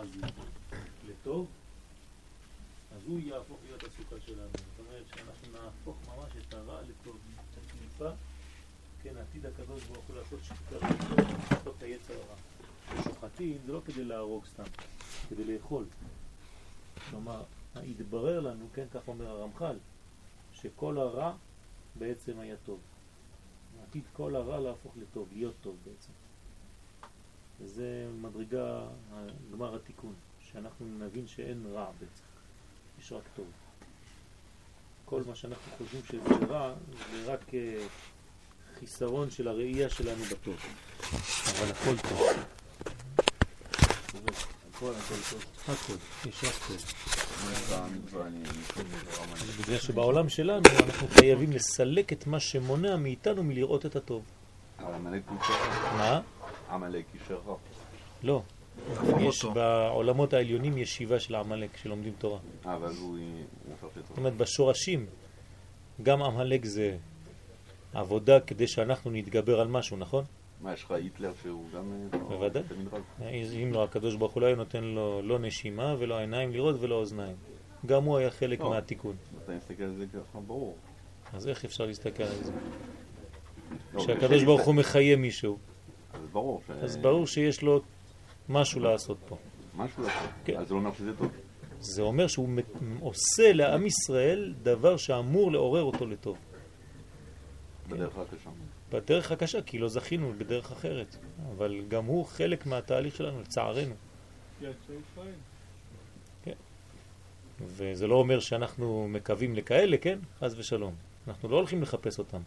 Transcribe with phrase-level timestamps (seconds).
[0.00, 0.26] הזה
[1.08, 1.46] לטוב,
[2.96, 4.48] אז הוא יהפוך להיות הסוכה שלנו.
[4.52, 7.18] זאת אומרת שאנחנו נהפוך ממש את הרע לטוב.
[7.70, 8.10] קליפה,
[9.02, 13.02] כן, עתיד הקדוש ברוך הוא לעשות שחיקה ולעשות את היצר הרע.
[13.04, 14.64] שוחטים זה לא כדי להרוג סתם,
[15.28, 15.84] כדי לאכול.
[17.10, 17.42] כלומר,
[17.74, 19.76] התברר לנו, כן, כך אומר הרמח"ל,
[20.52, 21.32] שכל הרע
[21.98, 22.80] בעצם היה טוב.
[23.82, 26.12] עתיד כל הרע להפוך לטוב, להיות טוב בעצם.
[27.62, 28.80] וזה מדרגה,
[29.52, 32.24] גמר התיקון, שאנחנו נבין שאין רע בעצם,
[33.00, 33.46] יש רק טוב.
[35.04, 36.74] כל מה שאנחנו חושבים שזה רע,
[37.12, 37.86] זה רק אה,
[38.78, 40.56] חיסרון של הראייה שלנו בטוב.
[41.10, 42.20] אבל הכל טוב.
[44.74, 45.44] הכל, הכל טוב.
[45.68, 45.94] הכל,
[46.28, 46.92] יש רק טוב.
[49.62, 54.24] בגלל שבעולם שלנו אנחנו חייבים לסלק את מה שמונע מאיתנו מלראות את הטוב.
[55.98, 56.20] מה?
[56.70, 57.56] עמלק אישר רע.
[58.22, 58.42] לא.
[59.20, 62.38] יש בעולמות העליונים ישיבה של עמלק שלומדים תורה.
[62.66, 63.18] אה, ואז הוא
[63.70, 64.18] הופך זאת לטוב.
[64.18, 65.06] אומרת, בשורשים,
[66.02, 66.96] גם עמלק זה
[67.92, 70.24] עבודה כדי שאנחנו נתגבר על משהו, נכון?
[70.60, 71.92] מה, יש לך היטלר שהוא גם...
[72.12, 72.62] אה, בוודאי.
[73.62, 76.94] אם לא, הקדוש ברוך הוא לא היה נותן לו לא נשימה ולא עיניים לראות ולא
[76.94, 77.36] אוזניים.
[77.86, 78.70] גם הוא היה חלק לא.
[78.70, 79.16] מהתיקון.
[79.44, 80.76] אתה מסתכל על זה ככה, ברור.
[81.32, 82.52] אז איך אפשר להסתכל על זה?
[83.94, 85.58] לא, כשהקדוש ברוך הוא מחיה מישהו,
[86.14, 86.62] אז ברור.
[86.66, 87.80] ש- אז ברור שיש לו
[88.48, 89.36] משהו לעשות פה.
[89.76, 90.30] משהו לעשות.
[90.44, 90.56] כן.
[90.56, 91.32] אז זה אומר שזה טוב.
[91.80, 92.48] זה אומר שהוא
[93.00, 96.38] עושה לעם ישראל דבר שאמור לעורר אותו לטוב.
[97.88, 98.50] בדרך הקשה.
[98.92, 101.16] בדרך הקשה, כי לא זכינו בדרך אחרת.
[101.56, 103.94] אבל גם הוא חלק מהתהליך שלנו, לצערנו.
[106.44, 106.52] כן.
[107.60, 110.18] וזה לא אומר שאנחנו מקווים לכאלה, כן?
[110.40, 110.94] חס ושלום.
[111.28, 112.40] אנחנו לא הולכים לחפש אותם.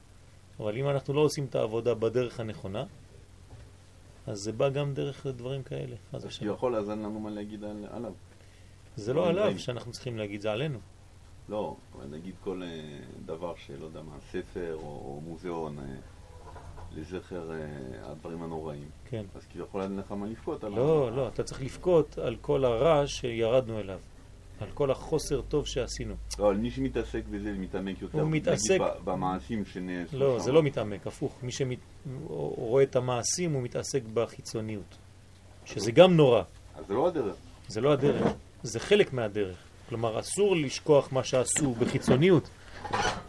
[0.60, 2.84] אבל אם אנחנו לא עושים את העבודה בדרך הנכונה,
[4.28, 6.50] אז זה בא גם דרך דברים כאלה, אז ושלום.
[6.50, 8.14] כביכול אז אין לנו מה להגיד על- עליו.
[8.96, 9.60] זה לא עליו.
[9.60, 10.80] שאנחנו צריכים להגיד, זה עלינו.
[11.50, 12.70] לא, אבל נגיד כל אה,
[13.26, 15.84] דבר שלא יודע מה, ספר או או מוזיאון אה,
[16.92, 17.58] לזכר אה,
[18.12, 18.90] הדברים הנוראים.
[19.06, 19.26] כן.
[19.36, 23.08] אז כביכול אין לך מה לבכות על לא, לא, אתה צריך לבכות על כל הרע
[23.08, 24.00] שירדנו אליו,
[24.64, 26.14] על כל החוסר טוב שעשינו.
[26.40, 30.44] לא, אבל מי שמתעסק בזה ומתעמק יותר, הוא מתעסק- במעשים שנעשו לא, שם.
[30.46, 31.36] זה לא מתעמק, הפוך.
[31.44, 34.96] מי שרואה את המעשים הוא מתעסק בחיצוניות,
[35.66, 36.42] שזה גם נורא,
[36.76, 37.36] אז זה לא הדרך.
[37.68, 38.28] זה לא הדרך,
[38.64, 39.58] זה חלק מהדרך.
[39.90, 42.50] כלומר, אסור לשכוח מה שעשו בחיצוניות,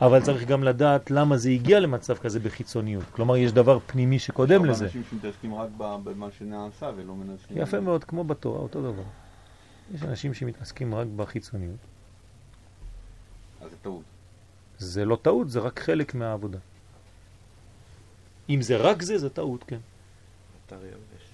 [0.00, 3.04] אבל צריך גם לדעת למה זה הגיע למצב כזה בחיצוניות.
[3.12, 4.84] כלומר, יש דבר פנימי שקודם יש לזה.
[4.84, 7.58] אנשים שמתעסקים רק במה שנעשה ולא מנסים...
[7.58, 9.02] יפה מאוד, כמו בתורה, אותו דבר.
[9.92, 11.80] יש אנשים שמתעסקים רק בחיצוניות.
[13.60, 14.04] אז זה טעות.
[14.78, 16.58] זה לא טעות, זה רק חלק מהעבודה.
[18.48, 19.78] אם זה רק זה, זה טעות, כן.
[20.66, 21.24] אתר יבש.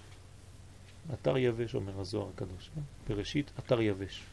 [1.14, 2.70] אתר יבש, אומר הזוהר הקדוש.
[2.74, 2.80] כן?
[3.08, 4.24] בראשית, אתר יבש.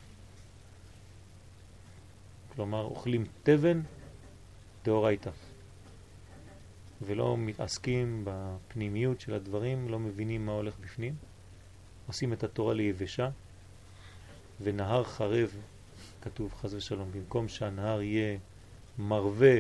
[2.56, 3.82] כלומר, אוכלים תבן,
[4.84, 5.32] דאורייתא.
[7.02, 11.16] ולא מתעסקים בפנימיות של הדברים, לא מבינים מה הולך בפנים.
[12.08, 13.30] עושים את התורה ליבשה,
[14.62, 15.50] ונהר חרב,
[16.22, 18.38] כתוב חז ושלום, במקום שהנהר יהיה
[19.00, 19.56] מרווה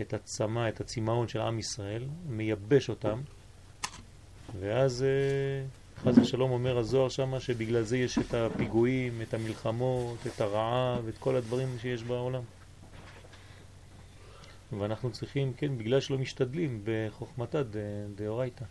[0.00, 3.20] את הצמא, את הצמאון של עם ישראל, מייבש אותם,
[4.60, 5.64] ואז אה,
[6.02, 11.18] חז ושלום אומר הזוהר שמה שבגלל זה יש את הפיגועים, את המלחמות, את הרעה ואת
[11.18, 12.42] כל הדברים שיש בעולם.
[14.78, 17.76] ואנחנו צריכים, כן, בגלל שלא משתדלים בחוכמתא ד-
[18.14, 18.64] דאורייתא,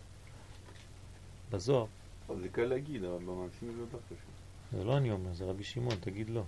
[1.52, 1.86] בזוהר.
[2.30, 4.37] אבל זה קל להגיד, אבל במעשים זה יותר קשה.
[4.72, 6.42] זה לא אני אומר, זה רבי שמעון, תגיד לא.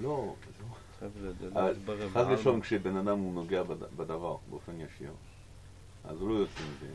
[0.00, 1.10] לא, זה
[1.54, 1.60] לא.
[1.70, 1.76] חס
[2.14, 2.32] בעם.
[2.34, 5.12] ושלום, כשבן אדם הוא נוגע בד- בדבר באופן ישיר,
[6.04, 6.86] אז הוא לא יוצא מזה,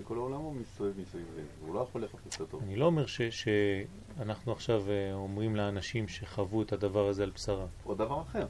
[0.00, 2.60] וכל העולם הוא מסתובב מסביב זה, והוא לא יכול לחפש אותו.
[2.62, 7.66] אני לא אומר שאנחנו עכשיו אה, אומרים לאנשים שחוו את הדבר הזה על בשרם.
[7.86, 8.46] או דבר אחר.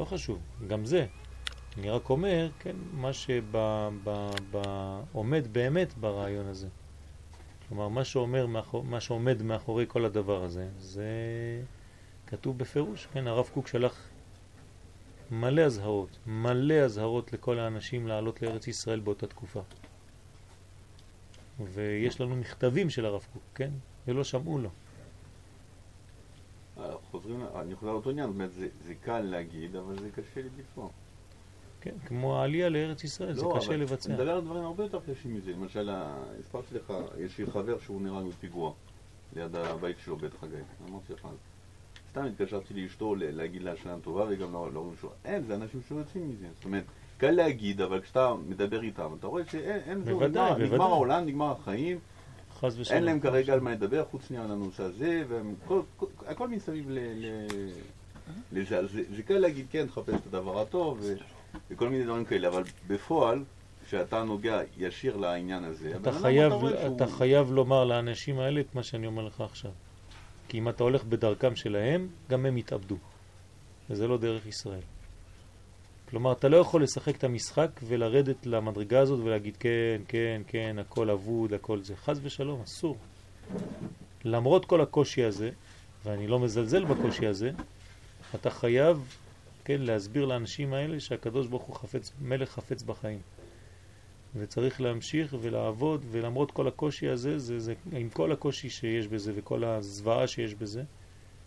[0.00, 1.06] לא חשוב, גם זה.
[1.78, 3.10] אני רק אומר, כן, מה
[5.12, 6.68] שעומד באמת ברעיון הזה.
[7.72, 8.46] כלומר, מה, שאומר,
[8.84, 11.06] מה שעומד מאחורי כל הדבר הזה, זה
[12.26, 14.08] כתוב בפירוש, כן, הרב קוק שלח
[15.30, 19.60] מלא אזהרות, מלא אזהרות לכל האנשים לעלות לארץ ישראל באותה תקופה.
[21.60, 23.70] ויש לנו מכתבים של הרב קוק, כן?
[24.08, 24.70] ולא שמעו לו.
[26.78, 30.40] אה, חוזרים, אני חוזר לאותו עניין, זאת אומרת, זה, זה קל להגיד, אבל זה קשה
[30.42, 30.88] לביצוע.
[31.82, 34.08] כן, כמו העלייה לארץ ישראל, זה לא, קשה אבל לבצע.
[34.08, 35.52] אני מדבר על דברים הרבה יותר קשים מזה.
[35.52, 38.72] למשל, ה- הסברתי לך, יש לי חבר שהוא נהרג בפיגוע
[39.36, 40.56] ליד הבית שלו בית חגי.
[40.90, 41.28] אמרתי לך,
[42.10, 45.10] סתם התקשרתי לאשתו להגיד לה שנה טובה וגם לא- להורים שלו.
[45.24, 46.46] אין, זה אנשים שיוצאים מזה.
[46.56, 46.84] זאת אומרת,
[47.18, 50.20] קל להגיד, אבל כשאתה מדבר איתם, אתה רואה שאין, אין, זהו,
[50.58, 50.82] נגמר.
[50.82, 51.98] העולם, נגמר החיים.
[52.60, 52.96] חס ושלום.
[52.96, 55.22] אין להם כרגע על מה לדבר חוץ מהנושא הזה,
[56.26, 56.86] והכל מסביב
[58.52, 58.86] לזה.
[59.16, 61.00] זה קל להגיד, כן, תחפש את הדבר הטוב
[61.70, 63.44] וכל מיני דברים כאלה, אבל בפועל,
[63.86, 66.52] כשאתה נוגע ישיר לעניין הזה, אתה חייב,
[66.96, 69.70] אתה חייב לומר לאנשים האלה את מה שאני אומר לך עכשיו.
[70.48, 72.96] כי אם אתה הולך בדרכם שלהם, גם הם יתאבדו.
[73.90, 74.80] וזה לא דרך ישראל.
[76.10, 81.10] כלומר, אתה לא יכול לשחק את המשחק ולרדת למדרגה הזאת ולהגיד כן, כן, כן, הכל
[81.10, 81.96] אבוד, הכל זה.
[81.96, 82.96] חז ושלום, אסור.
[84.24, 85.50] למרות כל הקושי הזה,
[86.04, 87.50] ואני לא מזלזל בקושי הזה,
[88.34, 89.16] אתה חייב,
[89.64, 93.20] כן, להסביר לאנשים האלה שהקדוש ברוך הוא חפץ, מלך חפץ בחיים.
[94.34, 99.64] וצריך להמשיך ולעבוד, ולמרות כל הקושי הזה, זה, זה, עם כל הקושי שיש בזה וכל
[99.64, 100.82] הזוועה שיש בזה,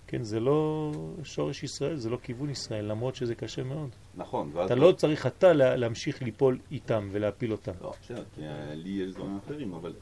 [0.08, 0.92] כן, זה לא
[1.24, 3.90] שורש ישראל, זה לא כיוון ישראל, למרות שזה קשה מאוד.
[4.16, 4.52] נכון.
[4.66, 7.72] אתה לא צריך אתה להמשיך ליפול איתם ולהפיל אותם.
[7.82, 8.42] לא, בסדר, כי
[8.76, 9.94] לי יש דברים אחרים, אבל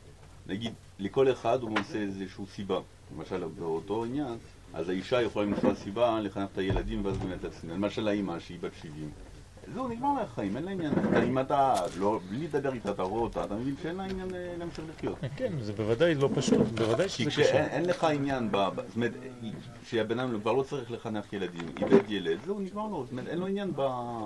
[0.48, 2.80] נגיד, לכל אחד הוא מוצא איזושהי סיבה.
[3.16, 4.38] למשל, באותו עניין,
[4.74, 7.70] אז האישה יכולה למצוא סיבה לחנך את הילדים ואז באמת עצמם.
[7.70, 9.10] למשל האימא שהיא בת 70.
[9.74, 10.94] זהו, נגמר לה החיים, אין לה עניין.
[11.28, 14.54] אם אתה, לא, בלי לדבר איתה, אתה רואה אותה, אתה מבין שאין לה עניין אה,
[14.58, 15.18] להמשיך לחיות.
[15.36, 17.44] כן, זה בוודאי לא פשוט, בוודאי שזה קשה.
[17.44, 19.12] כי כשאין לך עניין, זאת אומרת,
[19.88, 23.40] שהבן אדם כבר לא צריך לחנך ילדים, איבד ילד, זהו, נגמר לו, זאת אומרת, אין
[23.40, 23.72] לו עניין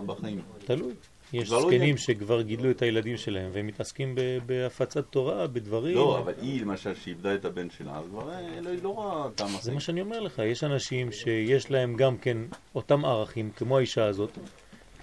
[0.05, 0.41] בחיים.
[0.65, 0.93] תלוי.
[1.33, 4.15] יש לא זקנים שכבר גידלו את הילדים שלהם, והם מתעסקים
[4.45, 5.95] בהפצת תורה, בדברים.
[5.95, 9.57] לא, אבל היא למשל שאיבדה את הבן שלה, אז כבר אה, היא לא רואה כמה...
[9.61, 12.37] זה מה שאני אומר לך, יש אנשים שיש להם גם כן
[12.75, 14.37] אותם ערכים, כמו האישה הזאת,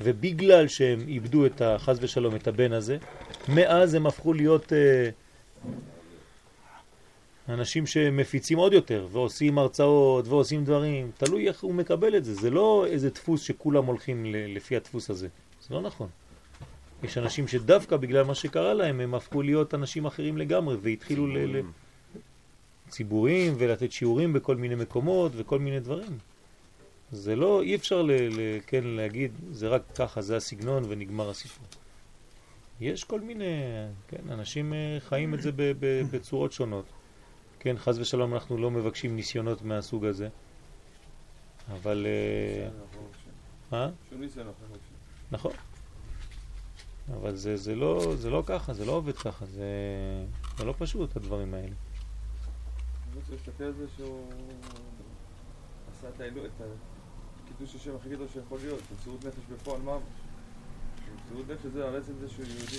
[0.00, 2.98] ובגלל שהם איבדו את החז ושלום, את הבן הזה,
[3.48, 5.10] מאז הם הפכו להיות אה,
[7.48, 12.50] אנשים שמפיצים עוד יותר, ועושים הרצאות, ועושים דברים, תלוי איך הוא מקבל את זה, זה
[12.50, 15.28] לא איזה דפוס שכולם הולכים לפי הדפוס הזה,
[15.68, 16.08] זה לא נכון.
[17.02, 21.60] יש אנשים שדווקא בגלל מה שקרה להם, הם הפכו להיות אנשים אחרים לגמרי, והתחילו ל...
[22.88, 26.18] ציבורים ולתת שיעורים בכל מיני מקומות וכל מיני דברים.
[27.12, 31.66] זה לא, אי אפשר ל, ל, כן, להגיד, זה רק ככה, זה הסגנון ונגמר הסיפור.
[32.80, 33.54] יש כל מיני,
[34.08, 36.84] כן, אנשים אה, חיים את זה ב, ב, בצורות שונות.
[37.58, 40.28] כן, חז ושלום אנחנו לא מבקשים ניסיונות מהסוג הזה,
[41.72, 42.06] אבל...
[43.72, 43.88] אה?
[45.34, 45.52] נכון.
[47.12, 49.64] אבל זה, זה, לא, זה לא ככה, זה לא עובד ככה, זה,
[50.58, 51.66] זה לא פשוט הדברים האלה.
[51.66, 54.26] אני רוצה להסתכל על זה שהוא
[55.98, 56.14] עשה את
[57.48, 60.02] קידוש השם הכי גדול שיכול להיות, מציאות נפש בפועל ממש.
[61.14, 62.78] מציאות נפש זה הרצף זה שהוא יהודי,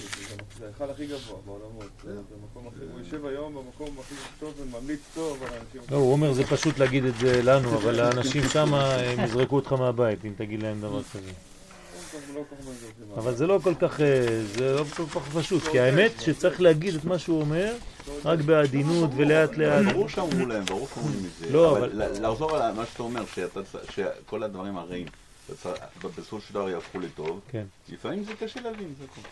[0.58, 5.00] זה ההיכל הכי גבוה בעולמות, זה במקום הכי, הוא יושב היום במקום הכי טוב וממליץ
[5.14, 5.82] טוב על אנשים...
[5.92, 9.74] לא, הוא אומר זה פשוט להגיד את זה לנו, אבל האנשים שם הם יזרקו אותך
[9.74, 11.32] מהבית אם תגיד להם דבר כזה.
[13.18, 16.96] אבל זה לא כל כך, אה, זה לא כל כך פשוט, כי האמת שצריך להגיד
[16.96, 17.76] את מה שהוא אומר
[18.26, 19.86] רק בעדינות ולאט לאט.
[19.94, 21.92] ברור שאמרו להם, ברור שאומרים את זה, לא, אבל
[22.22, 23.24] לחזור על מה שאתה אומר,
[23.90, 25.08] שכל הדברים הרעים
[26.18, 27.64] בסופו של דבר יהפכו לטוב, כן.
[27.90, 29.28] לפעמים זה קשה להבין, זה הכל.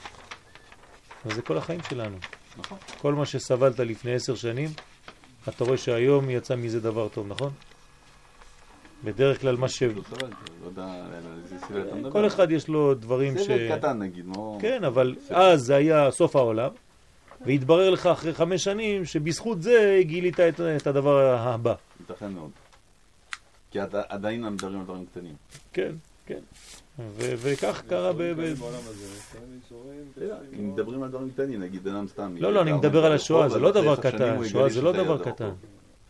[1.25, 2.18] אבל זה כל החיים שלנו.
[2.57, 2.77] נכון.
[3.01, 4.69] כל מה שסבלת לפני עשר שנים,
[5.50, 7.51] אתה רואה שהיום יצא מזה דבר טוב, נכון?
[9.03, 9.83] בדרך כלל מה ש...
[12.11, 13.41] כל אחד יש לו דברים ש...
[13.41, 14.25] סבל קטן נגיד,
[14.59, 16.69] כן, אבל אז זה היה סוף העולם,
[17.45, 21.73] והתברר לך אחרי חמש שנים שבזכות זה גילית את הדבר הבא.
[22.00, 22.50] ייתכן מאוד.
[23.72, 23.79] כי
[24.10, 25.36] עדיין מדברים על דברים קטנים.
[25.74, 25.91] כן,
[26.25, 26.39] כן.
[27.19, 28.22] וכך קרה ב...
[30.60, 32.36] אם מדברים על דברים קטנים, נגיד אדם סתם...
[32.39, 34.41] לא, לא, אני מדבר על השואה, זה לא דבר קטן.
[34.41, 35.50] השואה זה לא דבר קטן.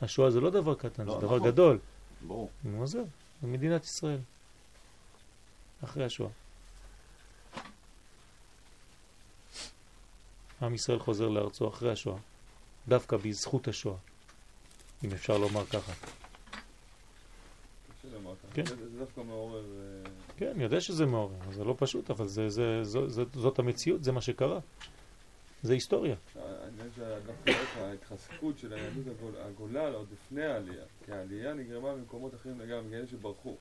[0.02, 1.78] השואה זה לא דבר קטן, זה דבר גדול.
[2.28, 2.50] ברור.
[2.64, 3.04] הוא עוזר,
[3.42, 4.20] במדינת ישראל.
[5.84, 6.30] אחרי השואה.
[10.62, 12.18] עם ישראל חוזר לארצו אחרי השואה,
[12.88, 13.98] דווקא בזכות השואה,
[15.04, 15.94] אם אפשר לומר ככה.
[18.54, 18.66] כן.
[18.66, 19.64] זה דווקא מעורר...
[20.06, 24.04] אה, כן, אני יודע שזה מעורר, זה לא פשוט, אבל זה, זה, זה, זאת המציאות,
[24.04, 24.60] זה מה שקרה.
[25.64, 26.16] זה היסטוריה.
[26.36, 29.06] העניין שדווקא ההתחזקות של היהדות
[29.40, 33.56] הגולה עוד לפני העלייה, כי העלייה נגרמה במקומות אחרים לגמרי, אלה שברחו.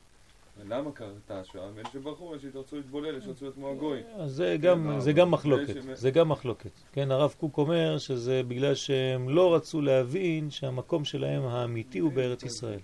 [0.69, 1.71] למה קרתה השואה?
[1.71, 4.05] מאלה שברחו, אלה שהתרצו להתבולל, שרצו להיות כמו הגויים.
[4.27, 6.71] זה גם, זה גם מחלוקת, זה גם מחלוקת.
[6.93, 12.43] כן, הרב קוק אומר שזה בגלל שהם לא רצו להבין שהמקום שלהם האמיתי הוא בארץ
[12.43, 12.79] ישראל.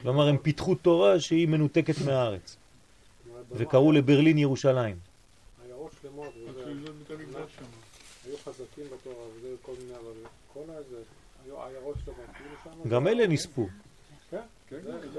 [0.00, 2.56] כלומר, הם פיתחו תורה שהיא מנותקת מהארץ,
[3.58, 4.96] וקראו לברלין ירושלים.
[8.26, 10.12] היו חזקים בתורה, וזה כל מיני, אבל
[10.52, 11.02] כל הזה,
[11.44, 11.75] היו עיירות שלמות, כאילו שם...
[12.88, 13.68] גם אלה נספו.
[14.30, 14.36] כן,
[14.68, 14.76] כן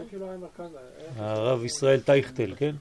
[0.10, 0.72] כאילו היה מרכז...
[1.16, 2.76] הרב ישראל טייכטל, כן?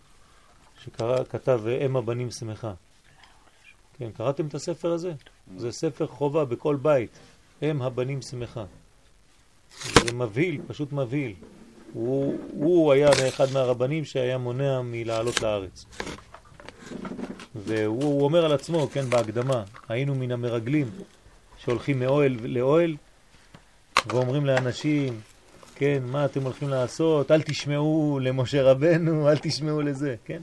[0.84, 2.72] שכתב אם הבנים שמחה.
[3.98, 5.12] כן, קראתם את הספר הזה?
[5.56, 7.10] זה ספר חובה בכל בית.
[7.62, 8.64] הם הבנים שמחה.
[10.04, 11.34] זה מבהיל, פשוט מבהיל.
[11.92, 15.84] הוא, הוא היה אחד מהרבנים שהיה מונע מלעלות לארץ.
[17.54, 20.90] והוא אומר על עצמו, כן, בהקדמה, היינו מן המרגלים
[21.58, 22.96] שהולכים מאוהל לאוהל
[24.06, 25.20] ואומרים לאנשים,
[25.74, 27.30] כן, מה אתם הולכים לעשות?
[27.30, 30.42] אל תשמעו למשה רבנו, אל תשמעו לזה, כן?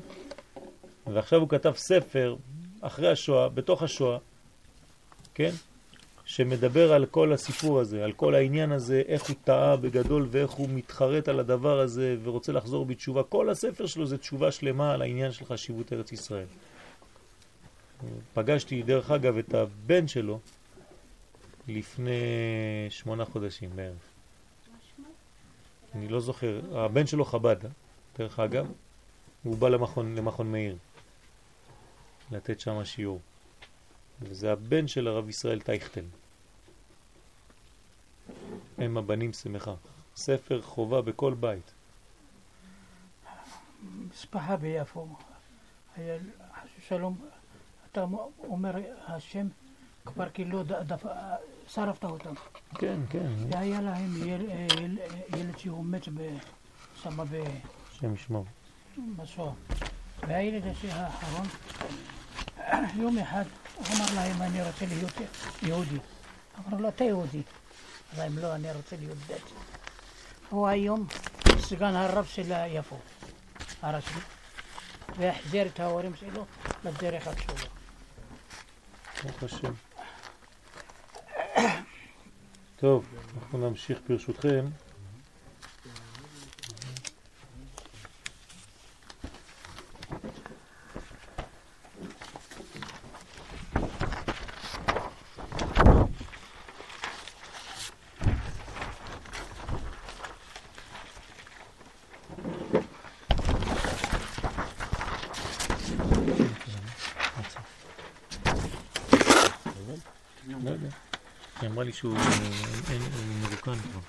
[1.13, 2.35] ועכשיו הוא כתב ספר
[2.81, 4.17] אחרי השואה, בתוך השואה,
[5.33, 5.51] כן?
[6.25, 10.69] שמדבר על כל הסיפור הזה, על כל העניין הזה, איך הוא טעה בגדול ואיך הוא
[10.69, 13.23] מתחרט על הדבר הזה ורוצה לחזור בתשובה.
[13.23, 16.45] כל הספר שלו זה תשובה שלמה על העניין של חשיבות ארץ ישראל.
[18.33, 20.39] פגשתי דרך אגב את הבן שלו
[21.67, 22.21] לפני
[22.89, 24.13] שמונה חודשים בערך.
[25.95, 27.57] אני לא זוכר, הבן שלו חב"ד,
[28.17, 28.71] דרך אגב,
[29.43, 30.77] הוא בא למכון, למכון מאיר
[32.31, 33.19] לתת שם שיעור.
[34.21, 36.05] וזה הבן של הרב ישראל טייכטל.
[38.77, 39.73] הם הבנים שמחה.
[40.15, 41.73] ספר חובה בכל בית.
[44.11, 45.07] משפחה ביפו,
[45.95, 46.17] היה
[46.87, 47.25] שלום,
[47.91, 48.05] אתה
[48.43, 48.75] אומר
[49.07, 49.47] השם,
[50.05, 50.63] כבר כאילו
[51.75, 52.33] שרפת אותם.
[52.75, 53.31] כן, כן.
[53.49, 54.49] והיה להם יל,
[54.81, 54.99] יל,
[55.37, 57.43] ילד שהוא מת שם ב...
[57.91, 58.45] השם ישמור.
[58.97, 59.53] מסוע.
[60.27, 61.47] והילד הזה האחרון,
[62.95, 63.43] יום אחד
[63.75, 65.11] הוא אמר להם, אני רוצה להיות
[65.61, 65.97] יהודי.
[66.59, 67.41] אמרו לו, אתה יהודי.
[68.13, 69.53] אז הם לא, אני רוצה להיות דתי.
[70.49, 71.07] הוא היום
[71.59, 72.97] סגן הרב של יפו,
[73.81, 74.19] הראשי,
[75.17, 76.45] והחזיר את ההורים שלו
[76.83, 77.67] לדרך התשובה.
[79.23, 79.73] ברוך השם.
[82.75, 83.05] טוב,
[83.37, 84.65] אנחנו נמשיך ברשותכם.
[111.65, 112.17] אמרה לי שהוא
[113.41, 113.99] מרוקן כבר.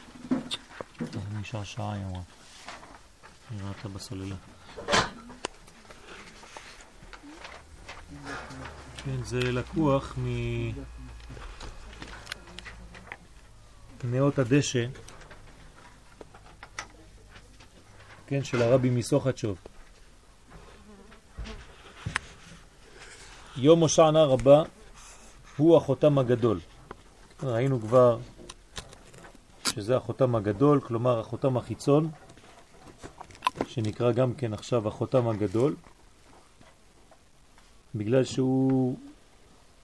[1.41, 2.23] נשאר שעה, היא אמרה.
[3.51, 4.37] היא ראתה בסוללה.
[8.97, 10.17] כן, זה לקוח
[14.05, 14.87] מנאות הדשא,
[18.27, 19.59] כן, של הרבי מסוחצ'וב.
[23.57, 24.63] יום הושענא רבה
[25.57, 26.61] הוא החותם הגדול.
[27.43, 28.19] ראינו כבר
[29.69, 32.11] שזה החותם הגדול, כלומר החותם החיצון,
[33.67, 35.77] שנקרא גם כן עכשיו החותם הגדול,
[37.95, 38.97] בגלל שהוא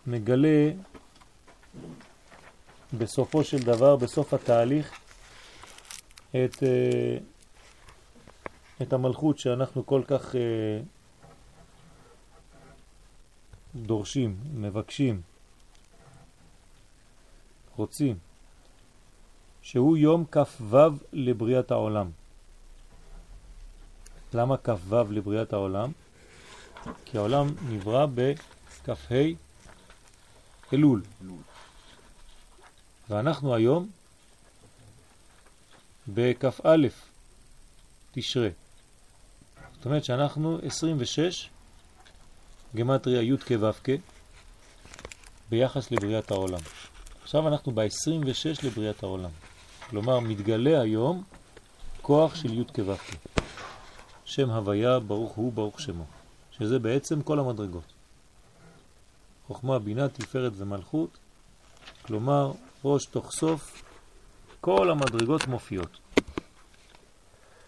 [0.07, 0.71] מגלה
[2.99, 5.01] בסופו של דבר, בסוף התהליך,
[6.31, 7.19] את, אה,
[8.83, 10.41] את המלכות שאנחנו כל כך אה,
[13.75, 15.30] דורשים, מבקשים.
[17.81, 18.19] רוצים,
[19.63, 20.77] שהוא יום כ"ו
[21.13, 22.11] לבריאת העולם.
[24.35, 25.93] למה כ"ו לבריאת העולם?
[27.05, 29.25] כי העולם נברא בכ"ה
[30.73, 31.03] אלול.
[33.09, 33.91] ואנחנו היום
[36.09, 36.77] בכ"א
[38.13, 38.49] תשרה.
[39.77, 41.49] זאת אומרת שאנחנו 26
[42.77, 43.93] גמטריה י' כו'
[45.51, 46.61] ביחס לבריאת העולם.
[47.31, 49.31] עכשיו אנחנו ב-26 לבריאת העולם.
[49.91, 51.23] כלומר, מתגלה היום
[52.03, 52.95] כוח של י' כו'
[54.25, 56.05] שם הוויה, ברוך הוא, ברוך שמו.
[56.51, 57.93] שזה בעצם כל המדרגות.
[59.47, 61.19] חוכמה, בינה, תפארת ומלכות,
[62.03, 62.53] כלומר,
[62.85, 63.83] ראש תוך סוף,
[64.61, 65.99] כל המדרגות מופיעות.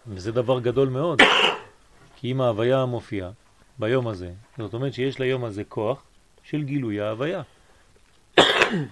[0.07, 1.21] וזה דבר גדול מאוד,
[2.15, 3.31] כי אם ההוויה מופיעה
[3.79, 6.03] ביום הזה, זאת אומרת שיש ליום הזה כוח
[6.43, 7.41] של גילוי ההוויה.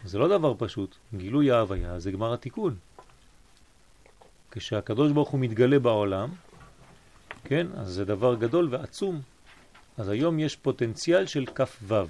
[0.03, 0.95] זה לא דבר פשוט.
[1.15, 2.75] גילוי ההוויה זה גמר התיקון.
[4.51, 6.29] כשהקדוש ברוך הוא מתגלה בעולם,
[7.43, 9.21] כן, אז זה דבר גדול ועצום.
[9.97, 12.07] אז היום יש פוטנציאל של כף וו,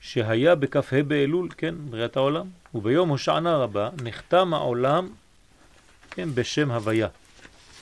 [0.00, 5.08] שהיה בכף ה' באלול, כן, בריאת העולם, וביום הושענה רבה נחתם העולם,
[6.10, 7.08] כן, בשם הוויה.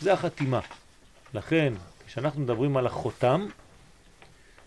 [0.01, 0.61] זה החתימה.
[1.35, 1.75] לכן,
[2.07, 3.47] כשאנחנו מדברים על החותם,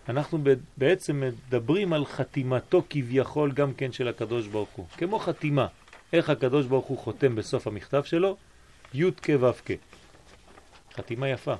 [0.09, 0.39] אנחנו
[0.77, 4.85] בעצם מדברים על חתימתו כביכול גם כן של הקדוש ברוך הוא.
[4.97, 5.67] כמו חתימה.
[6.13, 8.37] איך הקדוש ברוך הוא חותם בסוף המכתב שלו?
[8.93, 9.71] י' כ' ו' כ'.
[10.93, 11.55] חתימה יפה.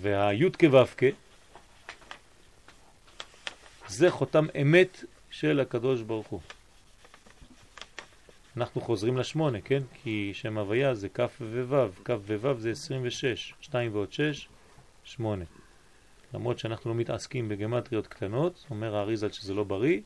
[0.00, 1.04] והי' כ' ו' כ'
[3.88, 6.40] זה חותם אמת של הקדוש ברוך הוא.
[8.56, 9.82] אנחנו חוזרים לשמונה, כן?
[10.02, 14.48] כי שם הוויה זה כ' וו', כ' וו' זה 26, 2 ועוד 6,
[15.04, 15.44] 8.
[16.34, 20.00] למרות שאנחנו לא מתעסקים בגמטריות קטנות, אומר האריזל שזה לא בריא,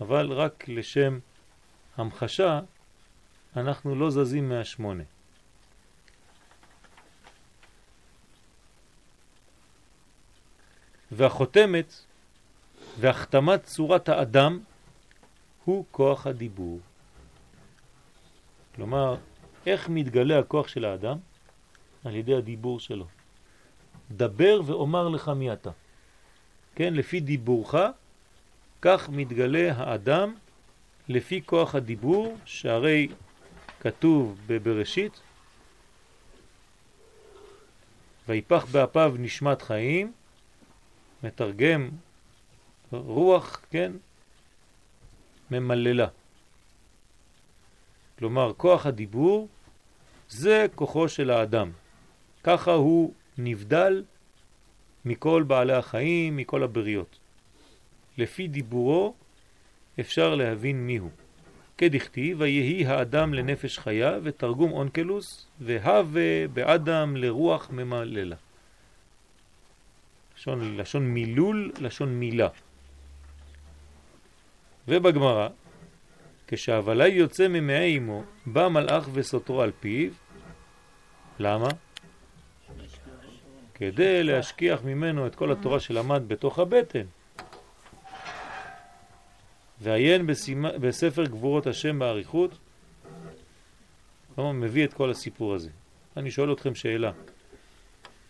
[0.00, 1.18] אבל רק לשם
[1.96, 2.60] המחשה
[3.56, 5.02] אנחנו לא זזים מהשמונה.
[11.12, 11.94] והחותמת
[13.00, 14.60] והחתמת צורת האדם
[15.64, 16.80] הוא כוח הדיבור.
[18.74, 19.16] כלומר,
[19.66, 21.18] איך מתגלה הכוח של האדם?
[22.04, 23.06] על ידי הדיבור שלו.
[24.10, 25.70] דבר ואומר לך מי אתה.
[26.74, 27.74] כן, לפי דיבורך,
[28.82, 30.34] כך מתגלה האדם
[31.08, 33.08] לפי כוח הדיבור, שהרי
[33.80, 35.20] כתוב בבראשית,
[38.28, 40.12] ויפח באפיו נשמת חיים,
[41.22, 41.88] מתרגם
[42.92, 43.92] רוח, כן,
[45.50, 46.06] ממללה.
[48.18, 49.48] כלומר, כוח הדיבור
[50.28, 51.70] זה כוחו של האדם.
[52.44, 54.04] ככה הוא נבדל
[55.04, 57.18] מכל בעלי החיים, מכל הבריות.
[58.18, 59.14] לפי דיבורו
[60.00, 61.10] אפשר להבין מיהו.
[61.78, 68.36] כדכתיב, ויהי האדם לנפש חיה, ותרגום אונקלוס, והווה באדם לרוח ממללה.
[70.36, 72.48] לשון, לשון מילול, לשון מילה.
[74.88, 75.48] ובגמרא,
[76.46, 80.10] כשהוולאי יוצא ממעי אמו, בא מלאך וסותרו על פיו.
[81.38, 81.68] למה?
[83.82, 87.06] כדי להשכיח ממנו את כל התורה שלמד בתוך הבטן.
[89.80, 90.26] ועיין
[90.80, 92.58] בספר גבורות השם בעריכות,
[94.34, 95.70] כלומר מביא את כל הסיפור הזה.
[96.16, 97.12] אני שואל אתכם שאלה,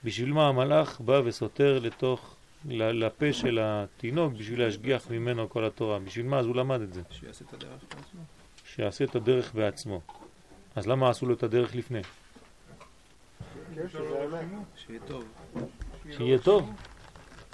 [0.05, 2.37] בשביל מה המלאך בא וסותר לתוך,
[2.69, 5.99] לפה של התינוק בשביל להשגיח ממנו כל התורה?
[5.99, 6.39] בשביל מה?
[6.39, 7.03] אז הוא למד את זה.
[7.11, 8.21] שיעשה את הדרך בעצמו.
[8.65, 10.01] שיעשה את הדרך בעצמו.
[10.77, 12.01] אז למה עשו לו את הדרך לפני?
[14.77, 15.25] שיהיה טוב.
[16.11, 16.71] שיהיה טוב.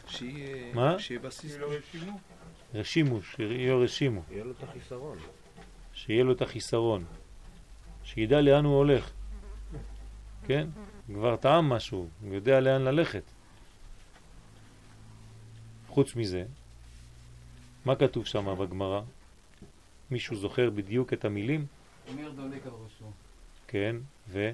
[0.07, 0.75] שיהיה...
[0.75, 0.99] מה?
[0.99, 1.57] שיהיה בסיס.
[2.75, 4.23] רשימו, שיהיה רשימו.
[4.31, 5.19] יהיה לו את החיסרון.
[5.93, 7.05] שיהיה לו את החיסרון.
[8.05, 9.11] שידע לאן הוא הולך.
[10.47, 10.69] כן?
[11.07, 13.23] כבר טעם משהו, הוא יודע לאן ללכת.
[15.89, 16.45] חוץ מזה,
[17.85, 19.01] מה כתוב שם בגמרא?
[20.11, 21.67] מישהו זוכר בדיוק את המילים?
[22.09, 23.11] אומר דולק על ראשו.
[23.69, 23.97] כן,
[24.29, 24.51] ו?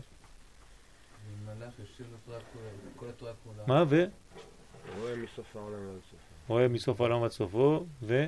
[1.56, 2.36] ומלאך יושב לו
[2.96, 3.62] כל התורה כולה.
[3.66, 4.04] מה ו?
[4.98, 6.16] רואה מסוף העולם ועד סופו.
[6.48, 8.24] רואה מסוף העולם עד סופו, ו?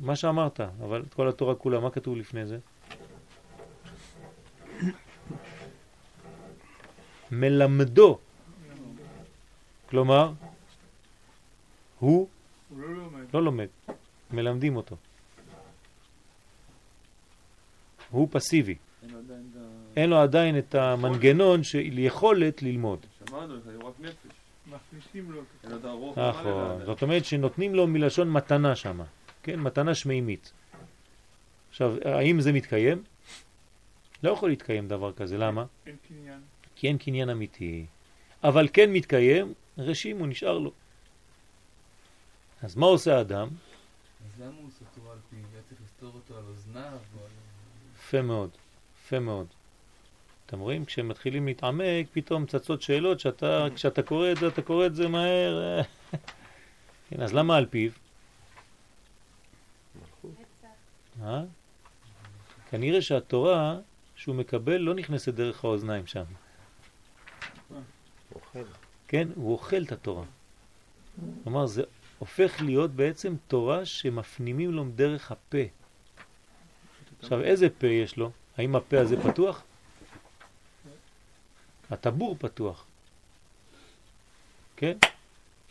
[0.00, 2.58] מה שאמרת, אבל את כל התורה כולה, מה כתוב לפני זה?
[7.30, 8.18] מלמדו.
[9.88, 10.32] כלומר,
[11.98, 12.28] הוא
[13.32, 13.66] לא לומד,
[14.30, 14.96] מלמדים אותו.
[18.10, 18.74] הוא פסיבי.
[19.96, 23.06] אין לו עדיין את המנגנון של יכולת ללמוד.
[23.28, 24.14] שמענו, זה רק נפש.
[24.66, 25.42] מכניסים לו.
[26.16, 29.00] נכון, זאת אומרת שנותנים לו מלשון מתנה שם,
[29.42, 30.52] כן, מתנה שמימית.
[31.70, 33.02] עכשיו, האם זה מתקיים?
[34.22, 35.64] לא יכול להתקיים דבר כזה, למה?
[35.86, 36.40] אין קניין.
[36.76, 37.86] כי אין קניין אמיתי.
[38.44, 40.72] אבל כן מתקיים, רשים הוא נשאר לו.
[42.62, 43.48] אז מה עושה האדם?
[43.48, 45.38] אז למה הוא סתור על פיו?
[45.52, 46.98] היה צריך לסתור אותו על אוזניו.
[47.98, 48.50] יפה מאוד,
[49.04, 49.46] יפה מאוד.
[50.46, 50.84] אתם רואים?
[50.84, 55.08] כשהם מתחילים להתעמק, פתאום צצות שאלות שאתה, כשאתה קורא את זה, אתה קורא את זה
[55.08, 55.80] מהר.
[57.10, 57.90] כן, אז למה על פיו?
[61.22, 61.42] אה?
[62.70, 63.78] כנראה שהתורה
[64.16, 66.24] שהוא מקבל לא נכנסת דרך האוזניים שם.
[69.08, 69.28] כן?
[69.34, 70.24] הוא אוכל את התורה.
[71.42, 71.82] כלומר, זה
[72.18, 75.58] הופך להיות בעצם תורה שמפנימים לו דרך הפה.
[77.20, 78.30] עכשיו, איזה פה יש לו?
[78.58, 79.62] האם הפה הזה פתוח?
[81.90, 82.86] הטבור פתוח.
[84.76, 84.96] כן?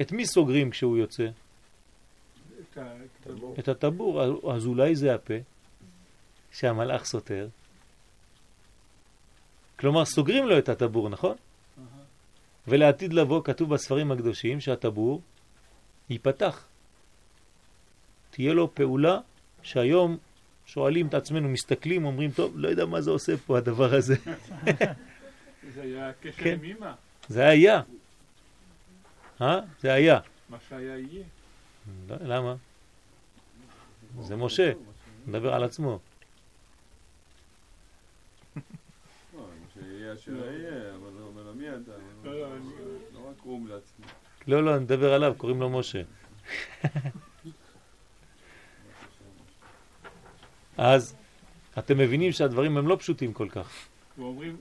[0.01, 1.27] את מי סוגרים כשהוא יוצא?
[3.59, 4.23] את הטבור.
[4.53, 5.33] אז אולי זה הפה
[6.51, 7.47] שהמלאך סותר.
[9.79, 11.35] כלומר, סוגרים לו את הטבור, נכון?
[12.67, 15.21] ולעתיד לבוא כתוב בספרים הקדושים שהטבור
[16.09, 16.65] ייפתח.
[18.31, 19.19] תהיה לו פעולה
[19.63, 20.17] שהיום
[20.65, 24.15] שואלים את עצמנו, מסתכלים, אומרים, טוב, לא יודע מה זה עושה פה הדבר הזה.
[25.73, 26.53] זה היה קשר כן.
[26.53, 26.91] עם אמא.
[27.27, 27.81] זה היה.
[29.41, 29.59] אה?
[29.81, 30.19] זה היה.
[30.49, 31.23] מה שהיה יהיה.
[32.09, 32.55] לא, למה?
[34.21, 34.71] זה משה,
[35.27, 35.99] מדבר על עצמו.
[44.47, 46.01] לא, לא, אני מדבר עליו, קוראים לו משה.
[50.77, 51.15] אז
[51.79, 53.69] אתם מבינים שהדברים הם לא פשוטים כל כך.
[54.17, 54.57] ואומרים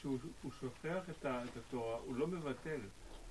[0.00, 0.18] שהוא-
[0.60, 2.80] שוכח את התורה, הוא לא מבטל.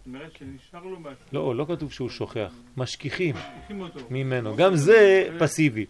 [0.05, 1.25] אומרת שנשאר לו משהו.
[1.31, 3.35] לא, לא כתוב שהוא שוכח, משכיחים.
[4.09, 4.55] ממנו.
[4.57, 5.85] גם זה פסיבי.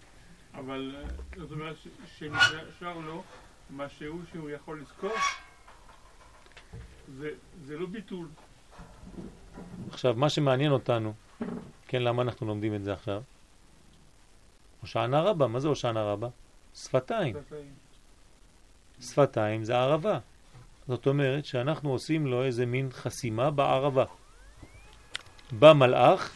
[0.54, 0.96] אבל
[1.38, 1.76] זאת אומרת
[2.18, 3.24] שנשאר לו
[3.76, 5.12] משהו שהוא יכול לזכור.
[7.66, 8.28] זה לא ביטול.
[9.92, 11.13] עכשיו, מה שמעניין אותנו,
[11.88, 13.22] כן, למה אנחנו לומדים את זה עכשיו?
[14.82, 16.28] הושענא רבה, מה זה הושענא רבה?
[16.76, 17.36] שפתיים.
[19.02, 20.20] שפתיים זה ערבה.
[20.88, 24.06] זאת אומרת שאנחנו עושים לו איזה מין חסימה בערבה.
[25.52, 26.32] בא מלאך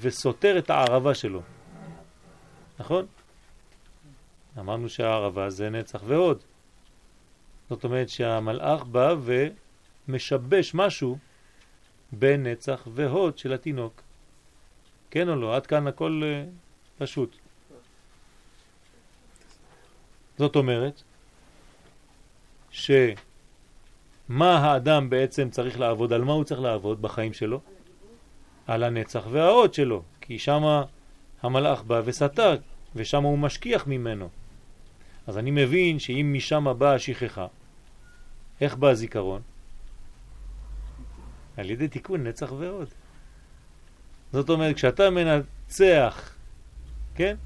[0.00, 1.42] וסותר את הערבה שלו.
[2.78, 3.06] נכון?
[4.58, 6.42] אמרנו שהערבה זה נצח ועוד.
[7.70, 9.14] זאת אומרת שהמלאך בא
[10.08, 11.18] ומשבש משהו
[12.12, 14.02] בין נצח והוד של התינוק.
[15.10, 15.56] כן או לא?
[15.56, 16.48] עד כאן הכל uh,
[16.98, 17.36] פשוט.
[20.38, 21.02] זאת אומרת
[22.70, 22.98] שמה
[24.40, 27.60] האדם בעצם צריך לעבוד, על מה הוא צריך לעבוד בחיים שלו?
[28.66, 30.62] על הנצח וההוד שלו, כי שם
[31.42, 32.56] המלאך בא וסתר,
[32.94, 34.28] ושם הוא משכיח ממנו.
[35.26, 37.46] אז אני מבין שאם משם באה השכחה,
[38.60, 39.42] איך בא הזיכרון?
[41.56, 42.88] על ידי תיקון נצח והוד.
[44.32, 46.34] זאת אומרת, כשאתה מנצח,
[47.14, 47.36] כן?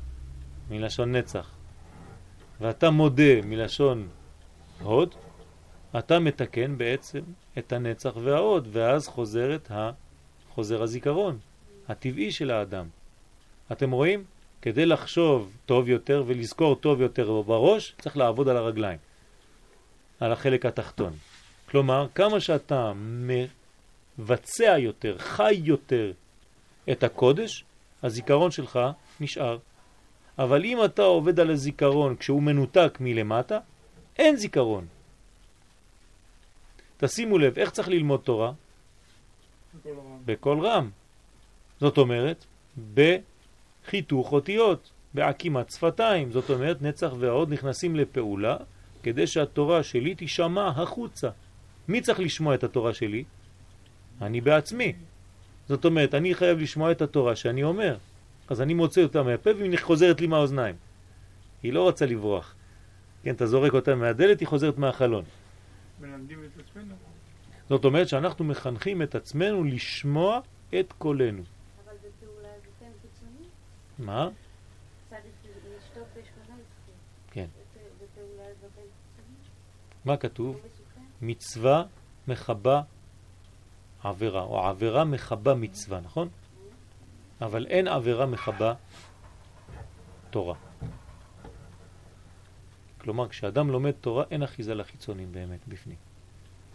[0.71, 1.51] מלשון נצח,
[2.63, 4.09] ואתה מודה מלשון
[4.83, 5.15] הוד,
[5.99, 7.21] אתה מתקן בעצם
[7.59, 9.91] את הנצח וההוד, ואז חוזרת ה...
[10.55, 11.39] חוזר הזיכרון,
[11.89, 12.87] הטבעי של האדם.
[13.73, 14.25] אתם רואים?
[14.63, 18.99] כדי לחשוב טוב יותר ולזכור טוב יותר בראש, צריך לעבוד על הרגליים,
[20.21, 21.13] על החלק התחתון.
[21.71, 22.93] כלומר, כמה שאתה
[24.19, 26.13] מבצע יותר, חי יותר
[26.93, 27.65] את הקודש,
[28.03, 28.79] הזיכרון שלך
[29.21, 29.59] נשאר.
[30.39, 33.59] אבל אם אתה עובד על הזיכרון כשהוא מנותק מלמטה,
[34.19, 34.87] אין זיכרון.
[36.97, 38.53] תשימו לב, איך צריך ללמוד תורה?
[40.25, 40.91] בקול רם.
[41.81, 42.45] זאת אומרת,
[42.95, 46.33] בחיתוך אותיות, בעקימת שפתיים.
[46.33, 48.57] זאת אומרת, נצח והוד נכנסים לפעולה
[49.03, 51.29] כדי שהתורה שלי תשמע החוצה.
[51.89, 53.25] מי צריך לשמוע את התורה שלי?
[54.23, 54.93] אני בעצמי.
[55.69, 57.97] זאת אומרת, אני חייב לשמוע את התורה שאני אומר.
[58.49, 60.77] אז אני מוצא אותה מהפה והיא חוזרת לי מהאוזניים.
[61.63, 62.55] היא לא רוצה לברוח.
[63.23, 65.25] כן, אתה זורק אותה מהדלת, היא חוזרת מהחלון.
[66.01, 66.95] מלמדים את עצמנו.
[67.69, 70.41] זאת אומרת שאנחנו מחנכים את עצמנו לשמוע
[70.81, 71.43] את קולנו.
[71.85, 72.09] אבל זה?
[73.99, 74.29] מה?
[75.11, 75.23] צריך
[75.79, 76.53] לשתות ב-18.
[77.31, 77.47] כן.
[78.03, 78.67] בפעולה זה
[79.17, 79.23] כן?
[80.05, 80.61] מה כתוב?
[81.23, 81.85] מצווה
[82.29, 82.83] מחבה
[84.03, 86.29] עבירה, או עבירה מחבה מצווה, נכון?
[87.45, 88.75] אבל אין עבירה מחבה
[90.31, 90.55] תורה.
[92.99, 95.97] כלומר, כשאדם לומד תורה, אין אחיזה לחיצונים באמת בפנים.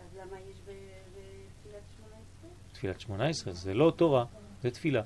[0.01, 2.49] אז למה יש בתפילת 18?
[2.71, 4.25] תפילת 18 זה לא תורה,
[4.62, 5.01] זה תפילה.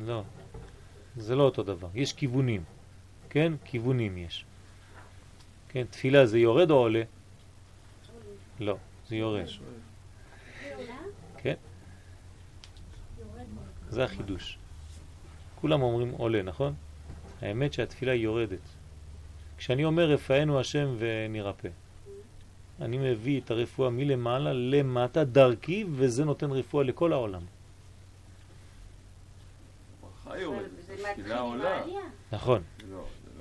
[0.00, 0.22] לא,
[1.16, 1.88] זה לא אותו דבר.
[1.94, 2.64] יש כיוונים,
[3.30, 3.52] כן?
[3.64, 4.44] כיוונים יש.
[5.68, 7.02] כן, תפילה זה יורד או עולה?
[8.60, 8.76] לא,
[9.08, 9.44] זה יורד.
[11.36, 11.54] כן?
[13.90, 14.58] זה החידוש.
[15.60, 16.74] כולם אומרים עולה, נכון?
[17.42, 18.58] האמת שהתפילה יורדת.
[19.58, 21.68] כשאני אומר רפאנו השם ונרפא,
[22.80, 27.42] אני מביא את הרפואה מלמעלה למטה דרכי, וזה נותן רפואה לכל העולם.
[32.32, 32.62] נכון,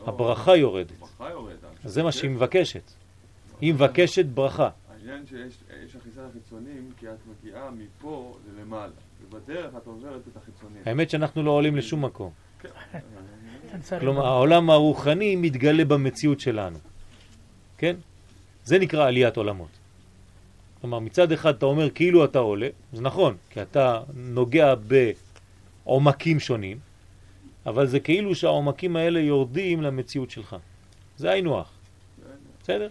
[0.06, 0.92] הברכה יורדת.
[1.84, 2.92] זה מה שהיא מבקשת.
[3.62, 4.70] היא מבקשת ברכה.
[4.90, 8.92] העניין שיש יש אחיזה לחיצונים, כי את מגיעה מפה ללמעלה.
[9.36, 10.82] ובדרך את עוברת את החיצונים.
[10.86, 12.32] האמת שאנחנו לא עולים לשום מקום.
[14.00, 16.78] כלומר, העולם הרוחני מתגלה במציאות שלנו.
[17.78, 17.96] כן?
[18.64, 19.70] זה נקרא עליית עולמות.
[20.82, 24.74] כלומר, מצד אחד אתה אומר כאילו אתה עולה, זה נכון, כי אתה נוגע
[25.86, 26.80] בעומקים שונים,
[27.66, 30.56] אבל זה כאילו שהעומקים האלה יורדים למציאות שלך.
[31.18, 31.72] זה היינו הך.
[32.64, 32.90] בסדר?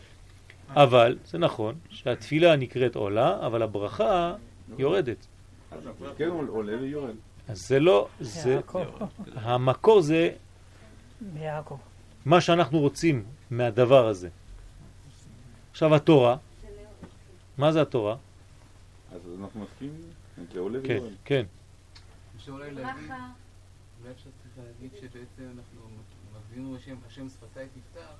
[0.68, 4.35] אבל זה נכון שהתפילה נקראת עולה, אבל הברכה
[4.78, 5.26] יורדת.
[6.16, 7.14] כן, עולה ויורד.
[7.48, 8.60] אז זה לא, זה,
[9.34, 10.30] המקור זה
[11.37, 11.78] יעקב.
[12.24, 14.28] מה שאנחנו רוצים מהדבר הזה.
[15.70, 16.37] עכשיו התורה,
[17.58, 18.16] מה זה התורה?
[19.12, 20.00] אז אנחנו מסכימים?
[20.52, 21.12] זה עולה כן, ויורד.
[21.24, 21.46] כן.
[22.37, 23.28] אפשר אולי להגיד, ברכה.
[24.00, 25.80] אולי אפשר צריך להגיד שבעצם אנחנו
[26.50, 28.14] מבינים השם, השם שפתיי תפתח,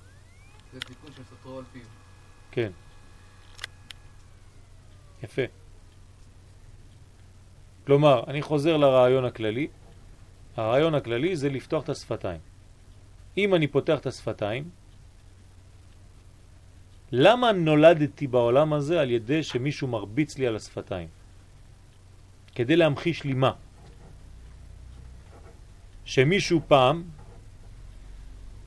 [0.72, 1.82] זה תיקון של סתרו על פיו.
[2.50, 2.70] כן.
[5.22, 5.63] יפה.
[7.86, 9.68] כלומר, אני חוזר לרעיון הכללי.
[10.56, 12.40] הרעיון הכללי זה לפתוח את השפתיים.
[13.38, 14.64] אם אני פותח את השפתיים,
[17.12, 21.08] למה נולדתי בעולם הזה על ידי שמישהו מרביץ לי על השפתיים?
[22.54, 23.52] כדי להמחיש לי מה?
[26.04, 27.02] שמישהו פעם,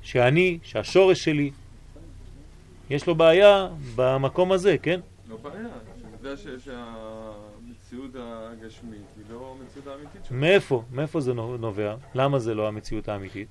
[0.02, 1.52] שאני, שהשורש שלי,
[2.90, 5.00] יש לו בעיה במקום הזה, כן?
[5.30, 6.70] לא בעיה, אתה יודע ש-
[7.90, 10.32] שהמציאות הגשמית היא לא המציאות האמיתית שלך.
[10.32, 10.84] מאיפה?
[10.92, 11.96] מאיפה זה נובע?
[12.16, 13.48] למה זה לא המציאות האמיתית?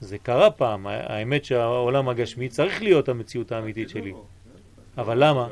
[0.00, 4.12] זה קרה פעם, האמת שהעולם הגשמי צריך להיות המציאות האמיתית שלי.
[4.98, 5.48] אבל למה?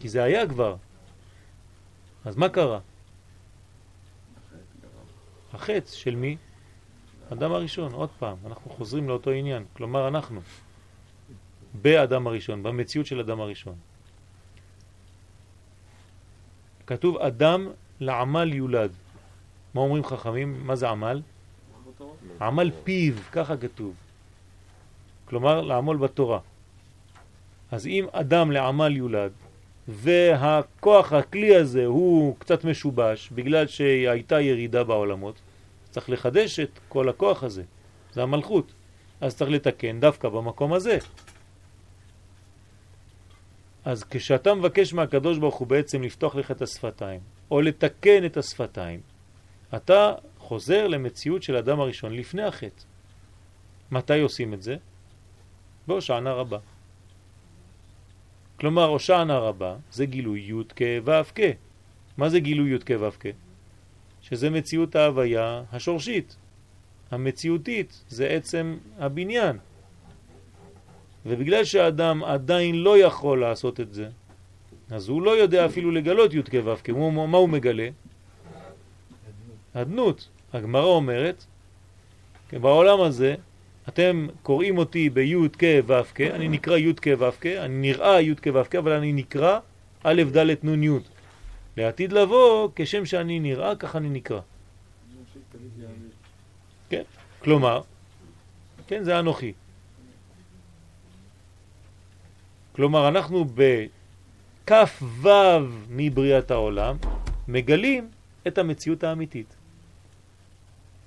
[0.00, 0.76] כי זה היה כבר.
[2.24, 2.80] אז מה קרה?
[5.52, 6.36] החץ של מי?
[7.32, 10.40] אדם הראשון, עוד פעם, אנחנו חוזרים לאותו עניין, כלומר אנחנו,
[11.74, 13.74] באדם הראשון, במציאות של אדם הראשון.
[16.88, 17.68] כתוב אדם
[18.00, 18.90] לעמל יולד.
[19.74, 20.66] מה אומרים חכמים?
[20.66, 21.22] מה זה עמל?
[22.40, 23.94] עמל פיו, ככה כתוב.
[25.24, 26.38] כלומר, לעמול בתורה.
[27.72, 29.32] אז אם אדם לעמל יולד,
[29.88, 35.34] והכוח הכלי הזה הוא קצת משובש בגלל שהייתה ירידה בעולמות,
[35.90, 37.62] צריך לחדש את כל הכוח הזה,
[38.12, 38.72] זה המלכות.
[39.20, 40.98] אז צריך לתקן דווקא במקום הזה.
[43.88, 47.20] אז כשאתה מבקש מהקדוש ברוך הוא בעצם לפתוח לך את השפתיים,
[47.50, 49.00] או לתקן את השפתיים,
[49.76, 52.84] אתה חוזר למציאות של אדם הראשון לפני החטא.
[53.90, 54.76] מתי עושים את זה?
[55.86, 56.58] בהושענא רבה.
[58.60, 61.40] כלומר, הושענא רבה זה גילוי י' כ' ו' כ'.
[62.16, 63.26] מה זה גילוי י' כ' ו' כ'?
[64.20, 66.36] שזה מציאות ההוויה השורשית.
[67.10, 69.58] המציאותית זה עצם הבניין.
[71.28, 74.08] ובגלל שהאדם עדיין לא יכול לעשות את זה,
[74.90, 76.90] אז הוא לא יודע אפילו לגלות י' כ' ו' כ'.
[77.28, 77.88] מה הוא מגלה?
[79.72, 80.28] אדנות.
[80.52, 81.44] הגמרא אומרת,
[82.52, 83.34] בעולם הזה
[83.88, 88.20] אתם קוראים אותי בי' כ' ו' כ', אני נקרא י' כ' ו' כ', אני נראה
[88.20, 89.58] י' כ' ו' כ', אבל אני נקרא
[90.04, 90.98] א' ד' נ' י'.
[91.76, 94.40] לעתיד לבוא, כשם שאני נראה, כך אני נקרא.
[96.90, 97.02] כן,
[97.38, 97.80] כלומר,
[98.86, 99.52] כן, זה אנוכי.
[102.78, 105.28] כלומר, אנחנו בכף ו'
[105.88, 106.96] מבריאת העולם
[107.48, 108.10] מגלים
[108.46, 109.56] את המציאות האמיתית.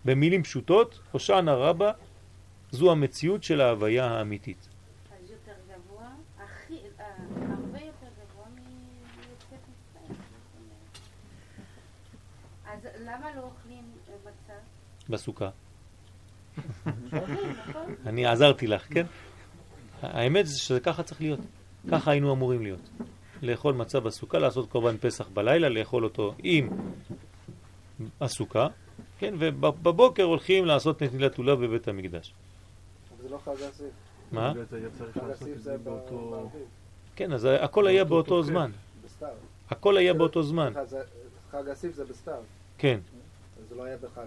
[0.06, 1.92] במילים פשוטות, הושענא רבה
[2.72, 4.68] זו המציאות של ההוויה האמיתית.
[15.10, 15.50] בסוכה.
[17.12, 17.96] נכון?
[18.06, 19.06] אני עזרתי לך, כן?
[20.02, 21.40] האמת זה שזה ככה צריך להיות.
[21.90, 22.90] ככה היינו אמורים להיות.
[23.42, 26.70] לאכול מצה בסוכה, לעשות קורבן פסח בלילה, לאכול אותו עם
[28.22, 28.68] הסוכה,
[29.20, 29.34] כן?
[29.40, 32.34] ובבוקר הולכים לעשות נטילת לולב בבית המקדש.
[33.12, 33.88] אבל זה לא חג האסיף.
[34.32, 34.54] מה?
[37.16, 38.44] כן, אז הכל היה באותו.
[38.44, 38.72] זמן.
[39.06, 39.30] בסתיו.
[39.70, 40.74] הכל היה באותו זמן.
[41.52, 42.44] חג האסיף זה בסתיו.
[42.78, 43.00] כן.
[43.60, 44.26] אז זה לא היה בחג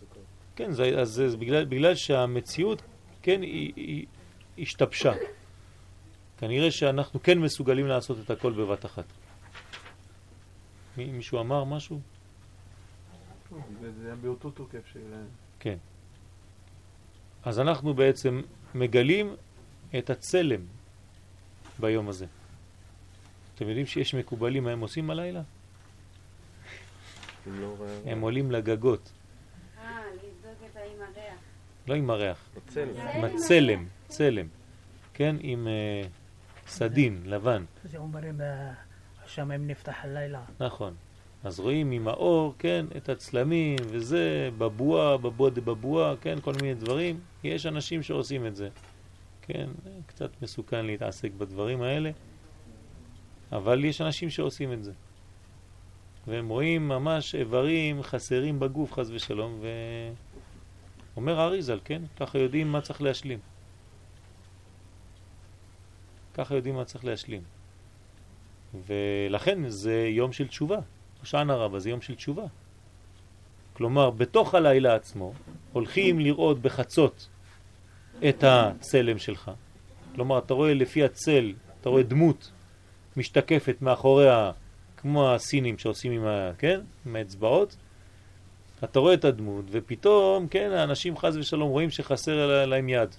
[0.00, 0.22] סוכות.
[0.56, 0.70] כן,
[1.00, 2.82] אז בגלל, בגלל שהמציאות,
[3.22, 4.06] כן, היא
[4.58, 5.12] השתבשה.
[6.38, 9.04] כנראה שאנחנו כן מסוגלים לעשות את הכל בבת אחת.
[10.96, 12.00] מי, מישהו אמר משהו?
[13.80, 15.00] זה היה באותו תוקף של...
[15.60, 15.76] כן.
[17.44, 18.42] אז אנחנו בעצם
[18.74, 19.36] מגלים
[19.98, 20.60] את הצלם
[21.78, 22.26] ביום הזה.
[23.54, 25.42] אתם יודעים שיש מקובלים מה הם עושים הלילה?
[27.46, 27.74] אם לא.
[28.06, 29.12] הם עולים לגגות,
[29.78, 31.40] אה, לבדוק את האם הריח.
[31.88, 32.96] לא עם הריח, הצלם.
[33.14, 34.46] עם הצלם, צלם,
[35.14, 36.02] כן, עם אה,
[36.68, 37.64] סדין, לבן.
[37.84, 38.40] זה אומרים,
[39.24, 40.40] השמיים נפתח הלילה.
[40.60, 40.94] נכון.
[41.44, 47.20] אז רואים עם האור, כן, את הצלמים וזה, בבואה, בבואה דבבואה, כן, כל מיני דברים.
[47.44, 48.68] יש אנשים שעושים את זה.
[49.42, 49.68] כן,
[50.06, 52.10] קצת מסוכן להתעסק בדברים האלה,
[53.52, 54.92] אבל יש אנשים שעושים את זה.
[56.26, 59.60] והם רואים ממש איברים חסרים בגוף, חז ושלום,
[61.14, 63.38] ואומר האריזל, כן, ככה יודעים מה צריך להשלים.
[66.38, 67.42] ככה יודעים מה צריך להשלים.
[68.86, 70.78] ולכן זה יום של תשובה.
[71.20, 72.44] הושענא רבה זה יום של תשובה.
[73.72, 75.32] כלומר, בתוך הלילה עצמו
[75.72, 77.28] הולכים לראות בחצות
[78.28, 79.50] את הצלם שלך.
[80.14, 82.50] כלומר, אתה רואה לפי הצל, אתה רואה דמות
[83.16, 84.52] משתקפת מאחוריה,
[84.96, 86.80] כמו הסינים שעושים עם, ה, כן?
[87.06, 87.76] עם האצבעות.
[88.84, 93.14] אתה רואה את הדמות, ופתאום, כן, האנשים חז ושלום רואים שחסר להם יד.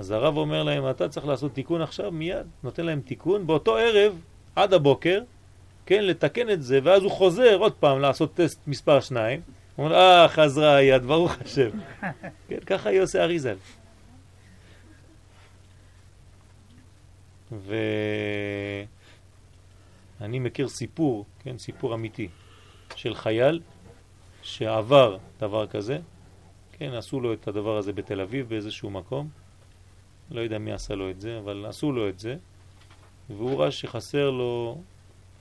[0.00, 3.46] אז הרב אומר להם, אתה צריך לעשות תיקון עכשיו מיד, נותן להם תיקון.
[3.46, 4.20] באותו ערב,
[4.56, 5.22] עד הבוקר,
[5.86, 9.40] כן, לתקן את זה, ואז הוא חוזר עוד פעם לעשות טסט מספר שניים.
[9.76, 11.70] הוא אומר, אה, חזרה היד, ברוך השם.
[12.48, 13.56] כן, ככה עושה אריזל.
[20.20, 22.28] ואני מכיר סיפור, כן, סיפור אמיתי,
[22.94, 23.60] של חייל
[24.42, 25.98] שעבר דבר כזה,
[26.72, 29.28] כן, עשו לו את הדבר הזה בתל אביב באיזשהו מקום,
[30.30, 32.36] לא יודע מי עשה לו את זה, אבל עשו לו את זה,
[33.28, 34.78] והוא ראה שחסר לו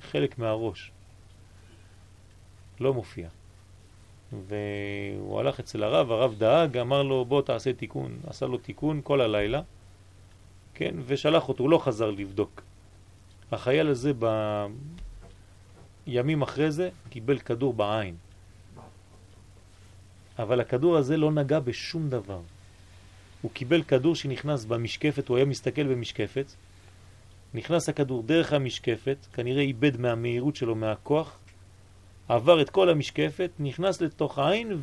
[0.01, 0.91] חלק מהראש.
[2.79, 3.29] לא מופיע.
[4.31, 9.21] והוא הלך אצל הרב, הרב דאג, אמר לו בוא תעשה תיקון, עשה לו תיקון כל
[9.21, 9.61] הלילה,
[10.73, 12.61] כן, ושלח אותו, הוא לא חזר לבדוק.
[13.51, 14.11] החייל הזה
[16.07, 18.15] בימים אחרי זה קיבל כדור בעין.
[20.39, 22.39] אבל הכדור הזה לא נגע בשום דבר.
[23.41, 26.45] הוא קיבל כדור שנכנס במשקפת, הוא היה מסתכל במשקפת,
[27.53, 31.37] נכנס הכדור דרך המשקפת, כנראה איבד מהמהירות שלו, מהכוח,
[32.27, 34.79] עבר את כל המשקפת, נכנס לתוך העין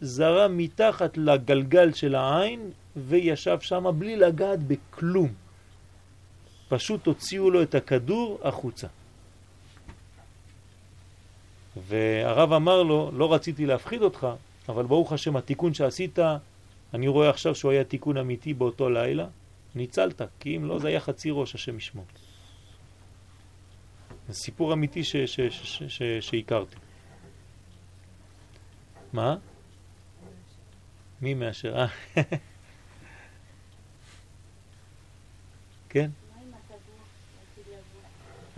[0.00, 5.32] וזרה מתחת לגלגל של העין וישב שם בלי לגעת בכלום.
[6.68, 8.86] פשוט הוציאו לו את הכדור החוצה.
[11.88, 14.26] והרב אמר לו, לא רציתי להפחיד אותך,
[14.68, 16.18] אבל ברוך השם התיקון שעשית,
[16.94, 19.26] אני רואה עכשיו שהוא היה תיקון אמיתי באותו לילה,
[19.74, 22.04] ניצלת, כי אם לא זה היה חצי ראש השם ישמור.
[24.28, 25.02] זה סיפור אמיתי
[26.20, 26.76] שהכרתי.
[29.12, 29.36] מה?
[31.22, 31.76] מי מאשר?
[31.78, 31.86] אה,
[35.88, 36.10] כן?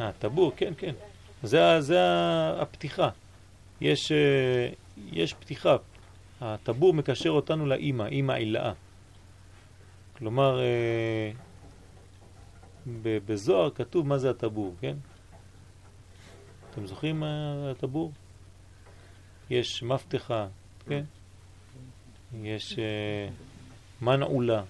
[0.01, 0.95] אה, טבור, כן, כן.
[1.43, 1.99] זה, זה
[2.61, 3.09] הפתיחה.
[3.81, 4.69] יש, אה,
[5.13, 5.77] יש פתיחה.
[6.41, 8.73] הטבור מקשר אותנו לאימא, אימא עילאה.
[10.19, 11.33] כלומר, אה,
[13.03, 14.97] בזוהר כתוב מה זה הטבור, כן?
[16.71, 18.13] אתם זוכרים מה הטבור?
[19.51, 20.47] יש מפתחה,
[20.89, 21.05] כן?
[22.43, 23.29] יש אה,
[24.03, 24.63] מנעולה,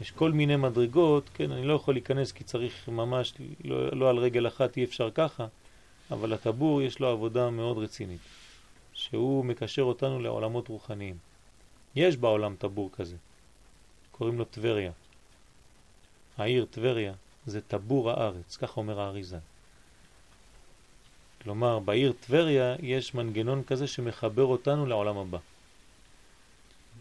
[0.00, 1.52] יש כל מיני מדרגות, כן?
[1.52, 5.46] אני לא יכול להיכנס כי צריך ממש, לא, לא על רגל אחת אי אפשר ככה,
[6.10, 8.20] אבל הטבור יש לו עבודה מאוד רצינית,
[8.98, 11.16] שהוא מקשר אותנו לעולמות רוחניים.
[11.96, 13.16] יש בעולם טבור כזה,
[14.12, 14.92] קוראים לו טבריה.
[16.38, 17.14] העיר טבריה
[17.46, 19.38] זה טבור הארץ, ככה אומר האריזה.
[21.42, 25.38] כלומר, בעיר טבריה יש מנגנון כזה שמחבר אותנו לעולם הבא.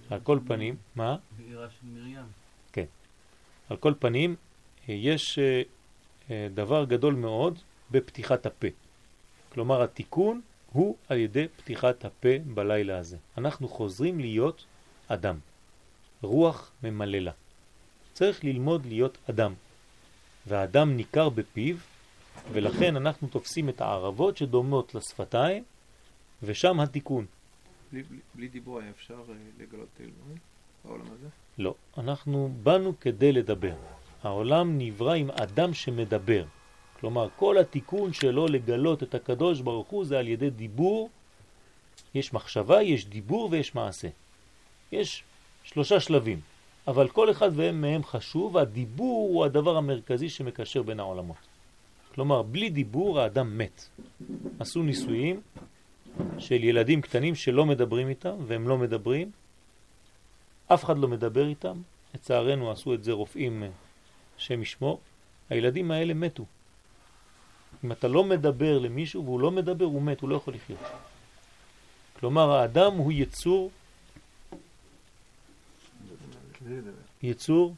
[0.10, 1.16] על כל פנים, מה?
[1.38, 2.26] בעירה של מרים.
[2.72, 2.86] כן.
[3.70, 4.36] על כל פנים,
[4.88, 5.62] יש אה,
[6.30, 7.60] אה, דבר גדול מאוד
[7.92, 8.68] בפתיחת הפה.
[9.50, 10.42] כלומר, התיקון
[10.78, 13.18] הוא על ידי פתיחת הפה בלילה הזה.
[13.38, 14.66] אנחנו חוזרים להיות
[15.08, 15.40] אדם.
[16.22, 17.32] רוח ממללה.
[18.14, 19.54] צריך ללמוד להיות אדם.
[20.48, 21.76] והאדם ניכר בפיו,
[22.52, 25.64] ולכן אנחנו תופסים את הערבות שדומות לשפתיים,
[26.44, 27.26] ושם התיקון.
[27.92, 30.38] בלי, בלי, בלי דיבור היה אפשר אה, לגלות אלוהים
[30.86, 31.28] בעולם הזה?
[31.58, 33.76] לא, אנחנו באנו כדי לדבר.
[34.24, 36.46] העולם נברא עם אדם שמדבר.
[37.00, 41.10] כלומר, כל התיקון שלו לגלות את הקדוש ברוך הוא זה על ידי דיבור.
[42.14, 44.08] יש מחשבה, יש דיבור ויש מעשה.
[44.92, 45.24] יש
[45.64, 46.40] שלושה שלבים,
[46.88, 51.38] אבל כל אחד מהם חשוב, הדיבור הוא הדבר המרכזי שמקשר בין העולמות.
[52.16, 53.90] כלומר, בלי דיבור האדם מת.
[54.60, 55.42] עשו ניסויים
[56.40, 59.32] של ילדים קטנים שלא מדברים איתם, והם לא מדברים,
[60.68, 61.82] אף אחד לא מדבר איתם,
[62.16, 63.64] לצערנו עשו את זה רופאים
[64.38, 65.00] שם ישמור,
[65.50, 66.46] הילדים האלה מתו.
[67.84, 70.80] אם אתה לא מדבר למישהו והוא לא מדבר, הוא מת, הוא לא יכול לחיות.
[72.20, 73.72] כלומר, האדם הוא יצור,
[77.24, 77.76] יצור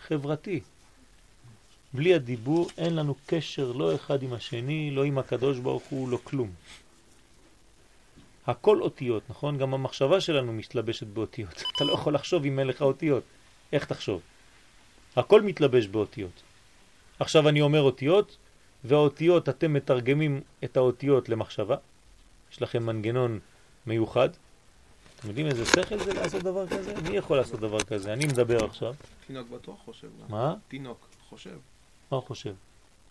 [0.00, 0.60] חברתי.
[1.92, 6.18] בלי הדיבור אין לנו קשר לא אחד עם השני, לא עם הקדוש ברוך הוא, לא
[6.24, 6.50] כלום.
[8.46, 9.58] הכל אותיות, נכון?
[9.58, 11.62] גם המחשבה שלנו מתלבשת באותיות.
[11.76, 13.22] אתה לא יכול לחשוב אם אין לך אותיות.
[13.72, 14.20] איך תחשוב?
[15.18, 16.42] הכל מתלבש באותיות.
[17.18, 18.36] עכשיו אני אומר אותיות,
[18.84, 21.76] והאותיות, אתם מתרגמים את האותיות למחשבה.
[22.52, 23.38] יש לכם מנגנון
[23.86, 24.28] מיוחד.
[25.16, 26.94] אתם יודעים איזה שכל זה לעשות דבר כזה?
[27.02, 28.12] מי יכול לעשות דבר כזה?
[28.12, 28.94] אני מדבר עכשיו.
[29.26, 30.08] תינוק בטוח חושב.
[30.28, 30.54] מה?
[30.68, 31.58] תינוק חושב.
[32.12, 32.54] מה חושב?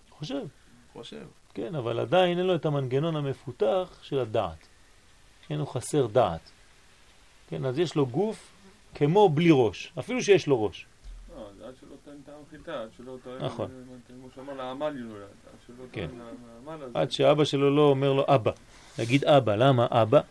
[0.09, 0.45] חושב.
[0.93, 1.25] חושב.
[1.53, 4.67] כן, אבל עדיין אין לו את המנגנון המפותח של הדעת.
[5.47, 6.51] כן, הוא חסר דעת.
[7.49, 8.49] כן, אז יש לו גוף
[8.95, 10.85] כמו בלי ראש, אפילו שיש לו ראש.
[11.67, 13.45] לא, עד שלא טוען טעם חיטה, עד שלא טוען...
[13.45, 13.69] נכון.
[14.07, 16.07] כמו שאמר לעמל יולד, עד שלא כן.
[16.07, 16.19] טוען
[16.65, 16.99] לעמל הזה.
[16.99, 18.51] עד שאבא שלו לא אומר לו אבא.
[18.99, 20.21] להגיד אבא, למה אבא?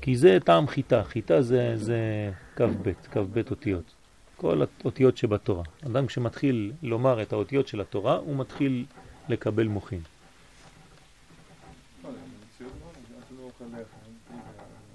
[0.00, 3.84] כי זה טעם חיטה, חיטה זה, זה כ"ב, כ"ב אותיות.
[4.36, 5.64] כל האותיות שבתורה.
[5.86, 8.84] אדם כשמתחיל לומר את האותיות של התורה, הוא מתחיל
[9.28, 10.00] לקבל מוחין.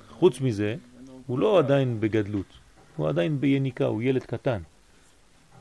[0.10, 0.76] חוץ מזה,
[1.28, 2.46] הוא לא עדיין בגדלות,
[2.96, 4.62] הוא עדיין ביניקה, הוא ילד קטן.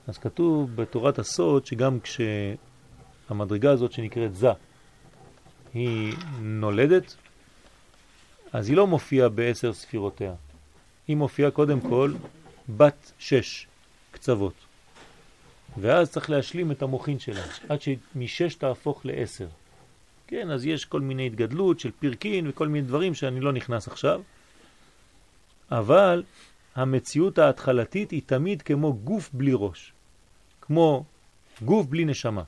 [0.09, 4.48] אז כתוב בתורת הסוד שגם כשהמדרגה הזאת שנקראת זה,
[5.74, 7.16] היא נולדת,
[8.52, 10.34] אז היא לא מופיעה בעשר ספירותיה.
[11.09, 12.12] היא מופיעה קודם כל
[12.68, 13.66] בת שש
[14.11, 14.54] קצוות.
[15.78, 19.46] ואז צריך להשלים את המוחין שלה, עד שמשש תהפוך לעשר.
[20.26, 24.20] כן, אז יש כל מיני התגדלות של פרקין וכל מיני דברים שאני לא נכנס עכשיו,
[25.70, 26.22] אבל
[26.74, 29.92] המציאות ההתחלתית היא תמיד כמו גוף בלי ראש,
[30.66, 31.04] כמו
[31.64, 32.42] גוף בלי נשמה.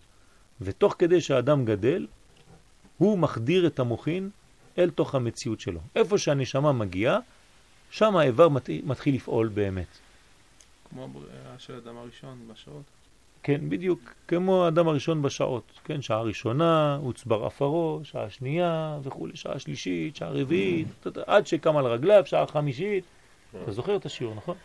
[0.61, 2.07] ותוך כדי שהאדם גדל,
[2.99, 4.31] הוא מחדיר את המוחין
[4.79, 5.81] אל תוך המציאות שלו.
[5.97, 7.19] איפה שהנשמה מגיעה,
[7.91, 8.49] שם האיבר
[8.85, 9.87] מתחיל לפעול באמת.
[10.91, 12.83] כמו הבריאה של האדם הראשון בשעות.
[13.43, 15.73] כן, בדיוק, כמו האדם הראשון בשעות.
[15.85, 20.89] כן, שעה ראשונה, הוצבר אפרו, שעה שנייה וכו', שעה שלישית, שעה רביעית,
[21.27, 23.05] עד שקם על רגליו, שעה חמישית.
[23.63, 24.57] אתה זוכר את השיעור, נכון?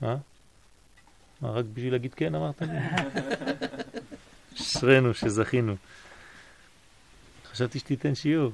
[0.00, 0.16] מה?
[1.42, 2.78] מה, רק בשביל להגיד כן אמרת לי?
[4.60, 5.76] אשרינו שזכינו.
[7.50, 8.52] חשבתי שתיתן שיעור.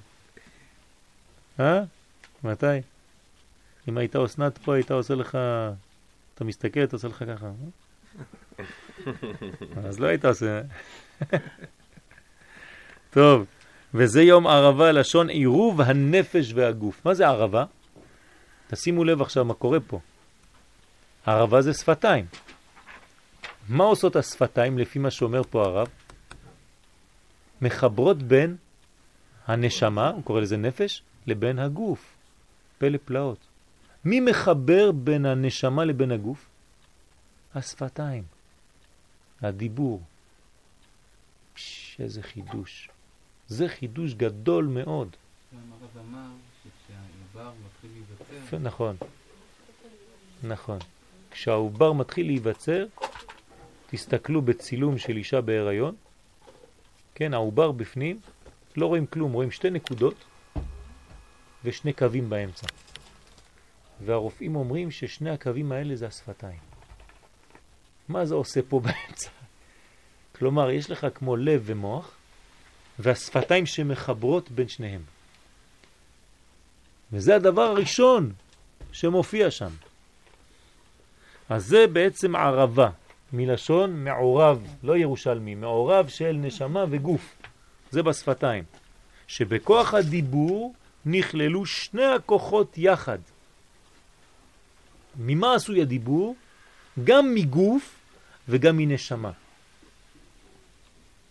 [1.61, 1.83] אה?
[2.45, 2.67] מתי?
[3.89, 5.39] אם הייתה אסנת פה, הייתה עושה לך...
[6.35, 7.51] אתה מסתכל, אתה עושה לך ככה.
[9.89, 10.61] אז לא היית עושה.
[13.11, 13.45] טוב,
[13.95, 17.07] וזה יום ערבה, לשון עירוב הנפש והגוף.
[17.07, 17.65] מה זה ערבה?
[18.67, 20.01] תשימו לב עכשיו מה קורה פה.
[21.27, 22.27] ערבה זה שפתיים.
[23.69, 25.89] מה עושות השפתיים לפי מה שאומר פה הרב?
[27.63, 28.57] מחברות בין
[29.47, 32.17] הנשמה, הוא קורא לזה נפש, לבין הגוף.
[32.79, 33.39] פלא פלאות.
[34.05, 36.47] מי מחבר בין הנשמה לבין הגוף?
[37.55, 38.23] השפתיים,
[39.43, 40.03] הדיבור.
[41.55, 42.89] פש, איזה חידוש.
[43.49, 45.17] זה חידוש גדול מאוד.
[48.63, 48.97] נכון,
[50.43, 50.79] נכון.
[51.31, 52.87] כשהעובר מתחיל להיווצר,
[53.87, 55.95] תסתכלו בצילום של אישה בהיריון,
[57.15, 58.21] כן, העובר בפנים,
[58.77, 60.25] לא רואים כלום, רואים שתי נקודות
[61.65, 62.67] ושני קווים באמצע.
[64.05, 66.59] והרופאים אומרים ששני הקווים האלה זה השפתיים.
[68.09, 69.31] מה זה עושה פה באמצע?
[70.39, 72.11] כלומר, יש לך כמו לב ומוח,
[72.99, 75.03] והשפתיים שמחברות בין שניהם.
[77.13, 78.33] וזה הדבר הראשון
[78.93, 79.71] שמופיע שם.
[81.49, 82.91] אז זה בעצם ערבה,
[83.37, 87.37] מלשון מעורב, לא ירושלמי, מעורב של נשמה וגוף.
[87.91, 88.65] זה בשפתיים.
[89.27, 90.75] שבכוח הדיבור
[91.07, 93.19] נכללו שני הכוחות יחד.
[95.19, 96.37] ממה עשוי הדיבור?
[97.05, 97.99] גם מגוף
[98.49, 99.33] וגם מנשמה.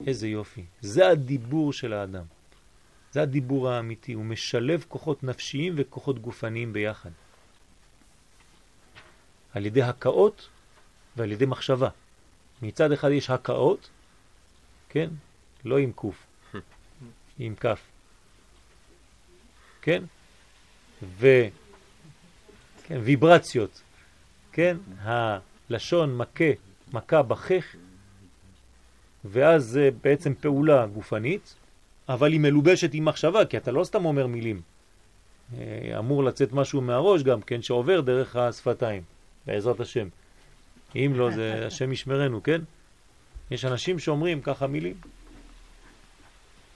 [0.07, 0.63] איזה יופי.
[0.81, 2.23] זה הדיבור של האדם.
[3.11, 4.13] זה הדיבור האמיתי.
[4.13, 7.09] הוא משלב כוחות נפשיים וכוחות גופניים ביחד.
[9.53, 10.49] על ידי הקאות
[11.17, 11.89] ועל ידי מחשבה.
[12.61, 13.89] מצד אחד יש הקאות,
[14.89, 15.09] כן?
[15.65, 16.25] לא עם קוף,
[17.39, 17.81] עם כף.
[19.81, 20.03] כן?
[21.03, 21.27] ו...
[22.83, 23.81] כן, ויברציות,
[24.51, 24.77] כן?
[24.99, 26.51] הלשון מכה,
[26.93, 27.75] מכה בחך,
[29.25, 31.55] ואז זה בעצם פעולה גופנית,
[32.09, 34.61] אבל היא מלובשת עם מחשבה, כי אתה לא סתם אומר מילים.
[35.57, 39.03] אה, אמור לצאת משהו מהראש גם, כן, שעובר דרך השפתיים,
[39.47, 40.07] בעזרת השם.
[40.95, 42.61] אם לא, זה השם ישמרנו, כן?
[43.51, 44.95] יש אנשים שאומרים ככה מילים.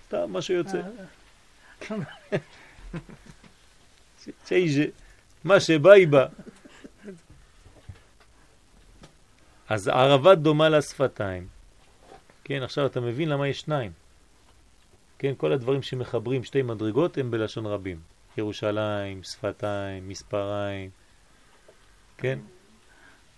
[0.08, 0.82] סתם מה שיוצא.
[5.44, 6.26] מה שבא יבא.
[9.70, 11.48] אז ערבה דומה לשפתיים.
[12.44, 13.92] כן, עכשיו אתה מבין למה יש שניים.
[15.20, 18.00] כן, כל הדברים שמחברים שתי מדרגות הם בלשון רבים.
[18.38, 20.90] ירושלים, שפתיים, מספריים,
[22.18, 22.40] כן?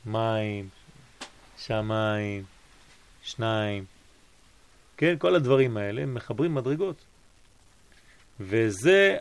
[0.06, 0.70] מים,
[1.58, 2.44] שמיים,
[3.24, 3.86] שניים,
[4.98, 6.96] כן, כל הדברים האלה מחברים מדרגות.
[8.40, 9.18] וזה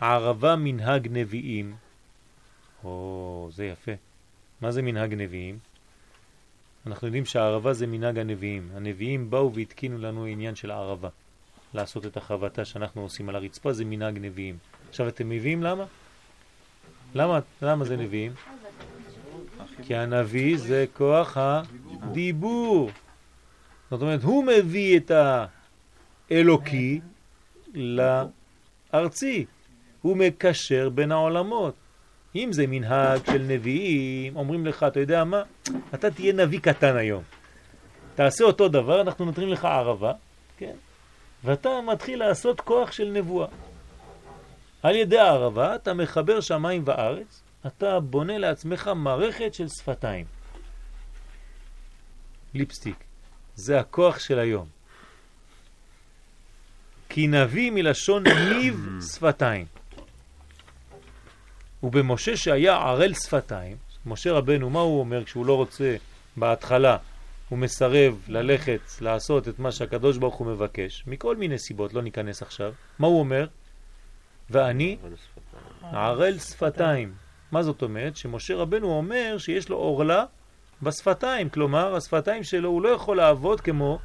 [0.00, 1.76] ערבה מנהג נביאים.
[2.84, 3.92] או, זה יפה.
[4.60, 5.58] מה זה מנהג נביאים?
[6.86, 8.70] אנחנו יודעים שהערבה זה מנהג הנביאים.
[8.74, 11.08] הנביאים באו והתקינו לנו עניין של ערבה.
[11.74, 14.58] לעשות את החבטה שאנחנו עושים על הרצפה זה מנהג נביאים.
[14.88, 15.84] עכשיו אתם מביאים למה?
[17.14, 18.32] למה, למה זה נביאים?
[19.82, 22.90] כי הנביא זה כוח הדיבור.
[23.90, 25.12] זאת אומרת, הוא מביא את
[26.30, 27.00] האלוקי
[27.74, 29.44] לארצי.
[30.02, 31.74] הוא מקשר בין העולמות.
[32.36, 35.42] אם זה מנהג של נביאים, אומרים לך, אתה יודע מה?
[35.94, 37.22] אתה תהיה נביא קטן היום.
[38.14, 40.12] תעשה אותו דבר, אנחנו נותנים לך ערבה,
[40.56, 40.74] כן?
[41.44, 43.48] ואתה מתחיל לעשות כוח של נבואה.
[44.82, 50.26] על ידי הערבה אתה מחבר שמיים וארץ, אתה בונה לעצמך מערכת של שפתיים.
[52.54, 53.04] ליפסטיק.
[53.56, 54.68] זה הכוח של היום.
[57.08, 59.66] כי נביא מלשון ניב שפתיים.
[61.82, 65.96] ובמשה שהיה ערל שפתיים, משה רבנו, מה הוא אומר כשהוא לא רוצה
[66.36, 66.96] בהתחלה,
[67.48, 72.42] הוא מסרב ללכת לעשות את מה שהקדוש ברוך הוא מבקש, מכל מיני סיבות, לא ניכנס
[72.42, 72.72] עכשיו.
[72.98, 73.46] מה הוא אומר?
[74.50, 74.96] ואני
[75.82, 77.14] ערל שפתיים.
[77.52, 78.16] מה זאת אומרת?
[78.16, 80.24] שמשה רבנו אומר שיש לו עורלה
[80.82, 83.98] בשפתיים, כלומר השפתיים שלו הוא לא יכול לעבוד כמו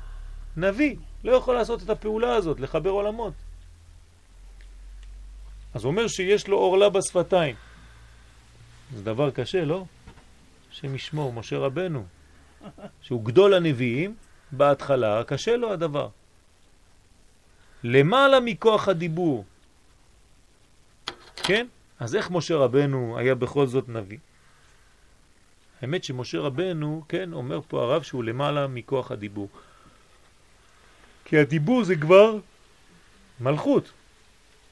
[0.57, 3.33] נביא, לא יכול לעשות את הפעולה הזאת, לחבר עולמות.
[5.73, 7.55] אז הוא אומר שיש לו עורלה בשפתיים.
[8.95, 9.85] זה דבר קשה, לא?
[10.71, 12.05] השם ישמור, משה רבנו,
[13.01, 14.15] שהוא גדול הנביאים,
[14.51, 16.09] בהתחלה קשה לו הדבר.
[17.83, 19.45] למעלה מכוח הדיבור.
[21.35, 21.67] כן?
[21.99, 24.17] אז איך משה רבנו היה בכל זאת נביא?
[25.81, 29.49] האמת שמשה רבנו, כן, אומר פה הרב שהוא למעלה מכוח הדיבור.
[31.25, 32.37] כי הדיבור זה כבר
[33.39, 33.91] מלכות.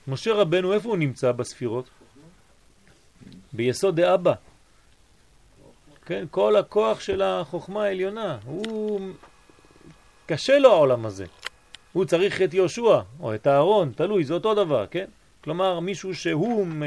[0.08, 1.90] משה רבנו, איפה הוא נמצא בספירות?
[3.54, 4.34] ביסוד דאבא.
[6.06, 9.14] כן, כל הכוח של החוכמה העליונה, הוא...
[10.26, 11.26] קשה לו העולם הזה.
[11.94, 15.06] הוא צריך את יהושע או את הארון, תלוי, זה אותו דבר, כן?
[15.44, 16.84] כלומר, מישהו שהוא מ...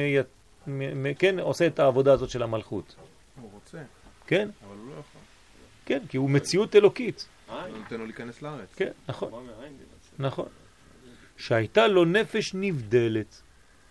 [0.67, 1.15] מ...
[1.15, 2.95] כן, עושה את העבודה הזאת של המלכות.
[3.41, 3.79] הוא רוצה.
[4.27, 4.49] כן?
[4.67, 5.21] אבל הוא לא יכול.
[5.87, 7.29] כן, כי הוא מציאות אלוקית.
[7.49, 8.75] לא נותן לו להיכנס לארץ.
[8.75, 9.47] כן, נכון.
[10.19, 10.49] נכון.
[11.37, 13.43] שהייתה לו נפש נבדלת.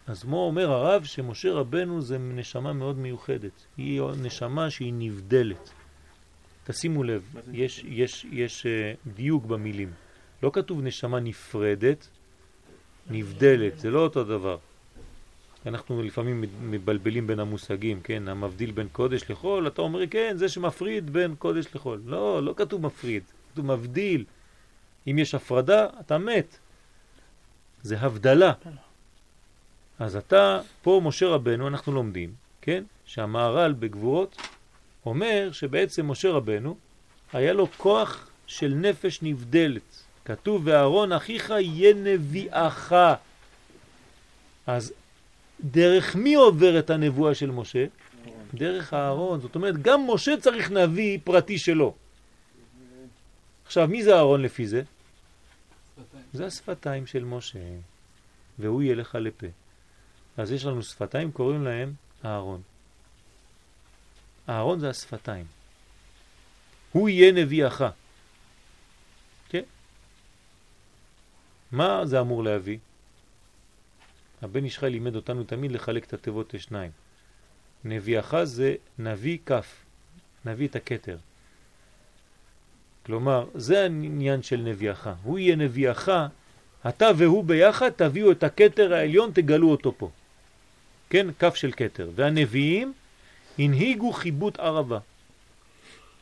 [0.08, 1.04] אז מה אומר הרב?
[1.04, 3.66] שמשה רבנו זה נשמה מאוד מיוחדת.
[3.78, 5.70] היא נשמה שהיא נבדלת.
[6.64, 9.92] תשימו לב, יש, יש, יש uh, דיוק במילים.
[10.44, 12.10] לא כתוב נשמה נפרדת,
[13.10, 14.58] נבדלת, זה לא אותו דבר.
[15.66, 21.14] אנחנו לפעמים מבלבלים בין המושגים, כן, המבדיל בין קודש לחול, אתה אומר, כן, זה שמפריד
[21.14, 22.02] בין קודש לחול.
[22.06, 24.24] לא, לא כתוב מפריד, כתוב מבדיל.
[25.08, 26.58] אם יש הפרדה, אתה מת.
[27.82, 28.54] זה הבדלה.
[30.00, 34.38] אז אתה, פה משה רבנו, אנחנו לומדים, כן, שהמהר"ל בגבורות
[35.06, 36.78] אומר שבעצם משה רבנו
[37.34, 39.95] היה לו כוח של נפש נבדלת.
[40.26, 42.94] כתוב, ואהרון אחיך יהיה נביאך.
[44.68, 44.94] אז
[45.62, 47.86] דרך מי עוברת הנבואה של משה?
[48.54, 49.42] דרך הארון.
[49.42, 51.94] זאת אומרת, גם משה צריך נביא פרטי שלו.
[53.66, 54.82] עכשיו, מי זה הארון לפי זה?
[56.34, 57.60] זה השפתיים של משה,
[58.60, 59.48] והוא יהיה לך לפה.
[60.38, 62.62] אז יש לנו שפתיים, קוראים להם הארון.
[64.48, 65.46] הארון זה השפתיים.
[66.92, 67.84] הוא יהיה נביאך.
[69.50, 69.62] כן?
[71.76, 72.78] מה זה אמור להביא?
[74.42, 76.92] הבן ישחי לימד אותנו תמיד לחלק את התיבות לשניים.
[77.84, 79.76] נביאך זה נביא כף,
[80.46, 81.18] נביא את הכתר.
[83.06, 85.10] כלומר, זה העניין של נביאך.
[85.24, 86.10] הוא יהיה נביאך,
[86.90, 90.10] אתה והוא ביחד תביאו את הכתר העליון, תגלו אותו פה.
[91.10, 92.10] כן, כף של כתר.
[92.16, 92.94] והנביאים
[93.60, 95.00] הנהיגו חיבוט ערבה.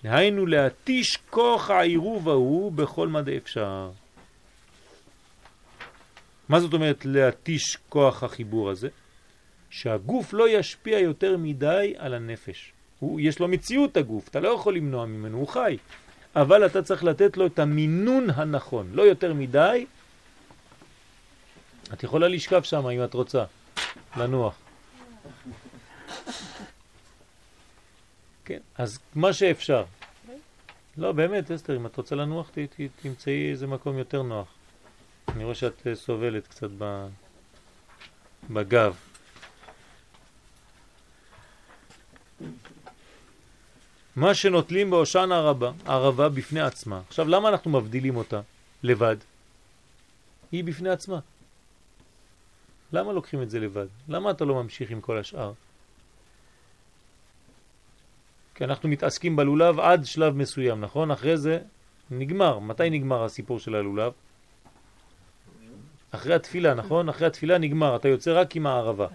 [0.04, 3.92] היינו להתיש כוח העירוב ההוא בכל מדי אפשר.
[6.50, 8.88] מה זאת אומרת להתיש כוח החיבור הזה?
[9.70, 12.72] שהגוף לא ישפיע יותר מדי על הנפש.
[13.00, 15.78] הוא, יש לו מציאות הגוף, אתה לא יכול למנוע ממנו, הוא חי.
[16.36, 19.86] אבל אתה צריך לתת לו את המינון הנכון, לא יותר מדי.
[21.94, 23.44] את יכולה לשכב שם אם את רוצה,
[24.18, 24.56] לנוח.
[28.46, 29.84] כן, אז מה שאפשר.
[30.98, 34.48] לא, באמת, אסתר, אם את רוצה לנוח, ת, ת, תמצאי איזה מקום יותר נוח.
[35.28, 36.70] אני רואה שאת אה, סובלת קצת
[38.50, 38.96] בגב.
[44.16, 47.02] מה שנוטלים בהושענא הרבה, הרבה בפני עצמה.
[47.08, 48.42] עכשיו, למה אנחנו מבדילים אותה
[48.84, 49.18] לבד?
[50.52, 51.20] היא בפני עצמה.
[52.94, 53.88] למה לוקחים את זה לבד?
[54.08, 55.54] למה אתה לא ממשיך עם כל השאר?
[58.56, 61.12] כי אנחנו מתעסקים בלולב עד שלב מסוים, נכון?
[61.12, 61.60] אחרי זה
[62.12, 62.60] נגמר.
[62.60, 64.12] מתי נגמר הסיפור של הלולב?
[66.16, 67.10] אחרי התפילה, נכון?
[67.10, 69.08] אחרי התפילה נגמר, אתה יוצא רק עם הערבה.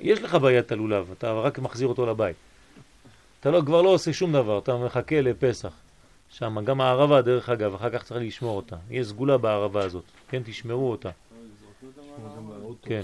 [0.00, 2.36] יש לך בעיית הלולב, אתה רק מחזיר אותו לבית.
[3.40, 5.72] אתה לא, כבר לא עושה שום דבר, אתה מחכה לפסח.
[6.30, 8.76] שם, גם הערבה, דרך אגב, אחר כך צריך לשמור אותה.
[8.90, 10.42] יש סגולה בערבה הזאת, כן?
[10.44, 11.10] תשמרו אותה.
[12.82, 13.02] כן.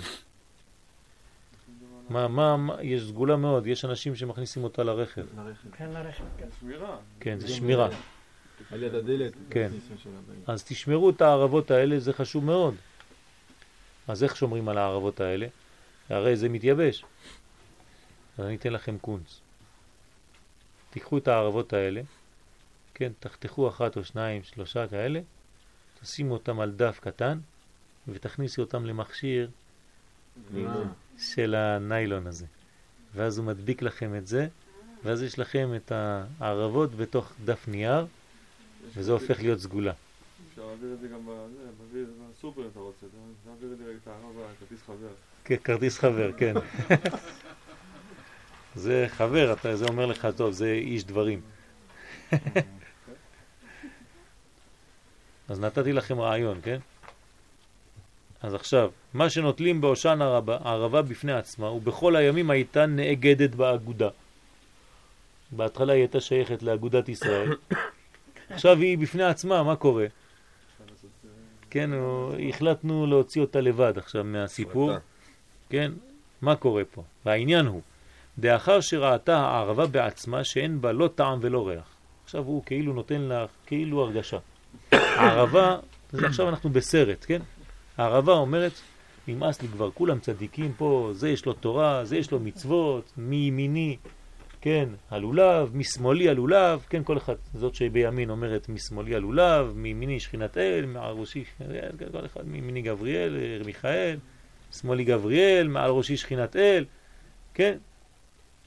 [2.08, 5.22] מה, מה, מה, יש סגולה מאוד, יש אנשים שמכניסים אותה לרכב.
[5.36, 5.68] לרכב.
[5.78, 6.46] כן, לרכב, כן.
[6.60, 6.96] שמירה.
[7.20, 7.88] כן, זה שמירה.
[8.70, 9.32] על יד הדלת.
[9.50, 9.70] כן.
[10.46, 12.74] אז תשמרו את הערבות האלה, זה חשוב מאוד.
[14.08, 15.46] אז איך שומרים על הערבות האלה?
[16.08, 17.04] הרי זה מתייבש.
[18.38, 19.40] אז אני אתן לכם קונץ.
[20.90, 22.00] תיקחו את הערבות האלה,
[22.94, 25.20] כן, תחתכו אחת או שניים, שלושה כאלה,
[26.00, 27.38] תשימו אותם על דף קטן
[28.08, 29.50] ותכניסי אותם למכשיר
[31.18, 32.46] של הניילון הזה.
[33.14, 34.48] ואז הוא מדביק לכם את זה,
[35.04, 35.92] ואז יש לכם את
[36.40, 38.06] הערבות בתוך דף נייר,
[38.94, 39.92] וזה הופך להיות סגולה.
[40.50, 41.20] אפשר להעביר את זה גם
[42.32, 43.06] בסופר אם אתה רוצה.
[43.06, 45.08] אתה להעביר את זה הערבה, כרטיס חבר.
[45.44, 46.54] כן, כרטיס חבר, כן.
[48.74, 51.40] זה חבר, אתה, זה אומר לך, טוב, זה איש דברים.
[55.48, 56.78] אז נתתי לכם רעיון, כן?
[58.42, 64.08] אז עכשיו, מה שנוטלים בהושענא רבה, הערבה בפני עצמה, ובכל הימים הייתה נאגדת באגודה.
[65.52, 67.52] בהתחלה היא הייתה שייכת לאגודת ישראל.
[68.52, 70.06] עכשיו היא בפני עצמה, מה קורה?
[71.70, 71.90] כן,
[72.48, 74.92] החלטנו להוציא אותה לבד עכשיו מהסיפור.
[75.70, 75.92] כן,
[76.42, 77.02] מה קורה פה?
[77.26, 77.80] והעניין הוא,
[78.38, 81.94] דאחר שראתה הערבה בעצמה שאין בה לא טעם ולא ריח.
[82.24, 84.38] עכשיו הוא כאילו נותן לה כאילו הרגשה.
[84.92, 85.78] הערבה,
[86.12, 87.42] זה עכשיו אנחנו בסרט, כן?
[87.96, 88.72] הערבה אומרת,
[89.28, 93.96] נמאס לי כבר, כולם צדיקים פה, זה יש לו תורה, זה יש לו מצוות, מימיני,
[94.62, 100.86] כן, הלולב, משמאלי הלולב, כן, כל אחד, זאת שבימין אומרת משמאלי הלולב, מימיני שכינת אל,
[100.86, 101.44] מעל ראשי,
[101.98, 104.16] כן, כל אחד, מימיני גבריאל, מיכאל,
[104.72, 106.84] שמאלי גבריאל, מעל ראשי שכינת אל,
[107.54, 107.78] כן?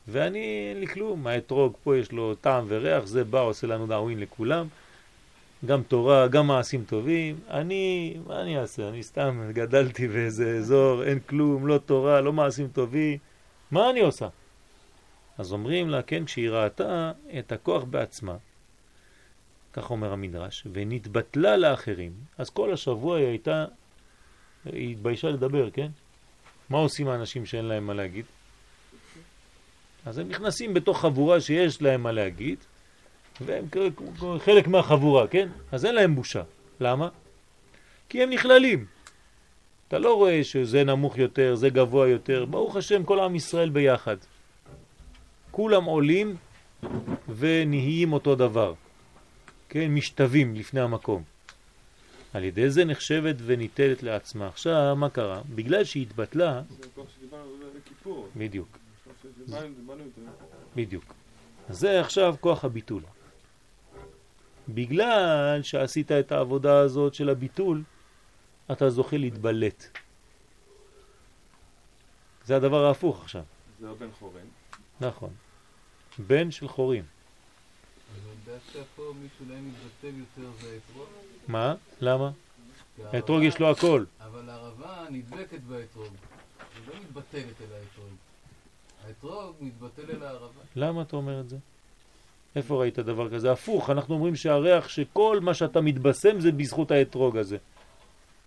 [0.08, 4.20] ואני אין לי כלום, האתרוג פה יש לו טעם וריח, זה בא עושה לנו דאווין
[4.20, 4.68] לכולם,
[5.66, 8.90] גם תורה, גם מעשים טובים, אני, מה אני אעשה?
[8.90, 13.18] אני סתם גדלתי באיזה אזור, אין כלום, לא תורה, לא מעשים טובים,
[13.72, 14.28] מה אני עושה?
[15.38, 18.36] אז אומרים לה, כן, כשהיא ראתה את הכוח בעצמה,
[19.74, 23.66] כך אומר המדרש, ונתבטלה לאחרים, אז כל השבוע היא הייתה
[24.66, 25.88] היא התביישה לדבר, כן?
[26.70, 28.26] מה עושים האנשים שאין להם מה להגיד?
[30.06, 32.58] אז הם נכנסים בתוך חבורה שיש להם מה להגיד,
[33.42, 33.66] והם
[34.40, 35.50] חלק מהחבורה, כן?
[35.72, 36.44] אז אין להם בושה.
[36.80, 37.10] למה?
[38.10, 38.86] כי הם נכללים.
[39.88, 44.18] אתה לא רואה שזה נמוך יותר, זה גבוה יותר, ברוך השם כל עם ישראל ביחד.
[45.56, 46.36] כולם עולים
[47.36, 48.74] ונהיים אותו דבר,
[49.70, 49.92] כן?
[49.92, 51.24] משתווים לפני המקום.
[52.34, 54.48] על ידי זה נחשבת וניטלת לעצמה.
[54.48, 55.42] עכשיו, מה קרה?
[55.56, 57.52] בגלל שהיא התבטלה, זה הכוח שדיברנו.
[58.36, 58.78] בדיוק,
[59.48, 60.22] באנו באנו איתו.
[60.76, 61.14] בדיוק.
[61.70, 63.04] אז זה עכשיו כוח הביטול.
[64.70, 67.84] בגלל שעשית את העבודה הזאת של הביטול,
[68.72, 69.98] אתה זוכה להתבלט.
[72.46, 73.44] זה הדבר ההפוך עכשיו,
[73.80, 74.48] זה הבן חורן.
[75.02, 75.45] נכון.
[76.20, 77.04] בן של חורים.
[81.48, 81.76] מה?
[82.02, 82.32] למה?
[83.04, 84.04] האתרוג יש לו הכל.
[84.22, 86.08] אבל הערבה נדבקת באתרוג.
[86.08, 88.14] היא לא מתבטלת אל האתרוג.
[89.08, 90.62] האתרוג מתבטל אל הערבה.
[90.76, 91.58] למה אתה אומר את זה?
[92.56, 93.52] איפה ראית דבר כזה?
[93.52, 97.58] הפוך, אנחנו אומרים שהריח שכל מה שאתה מתבשם זה בזכות האתרוג הזה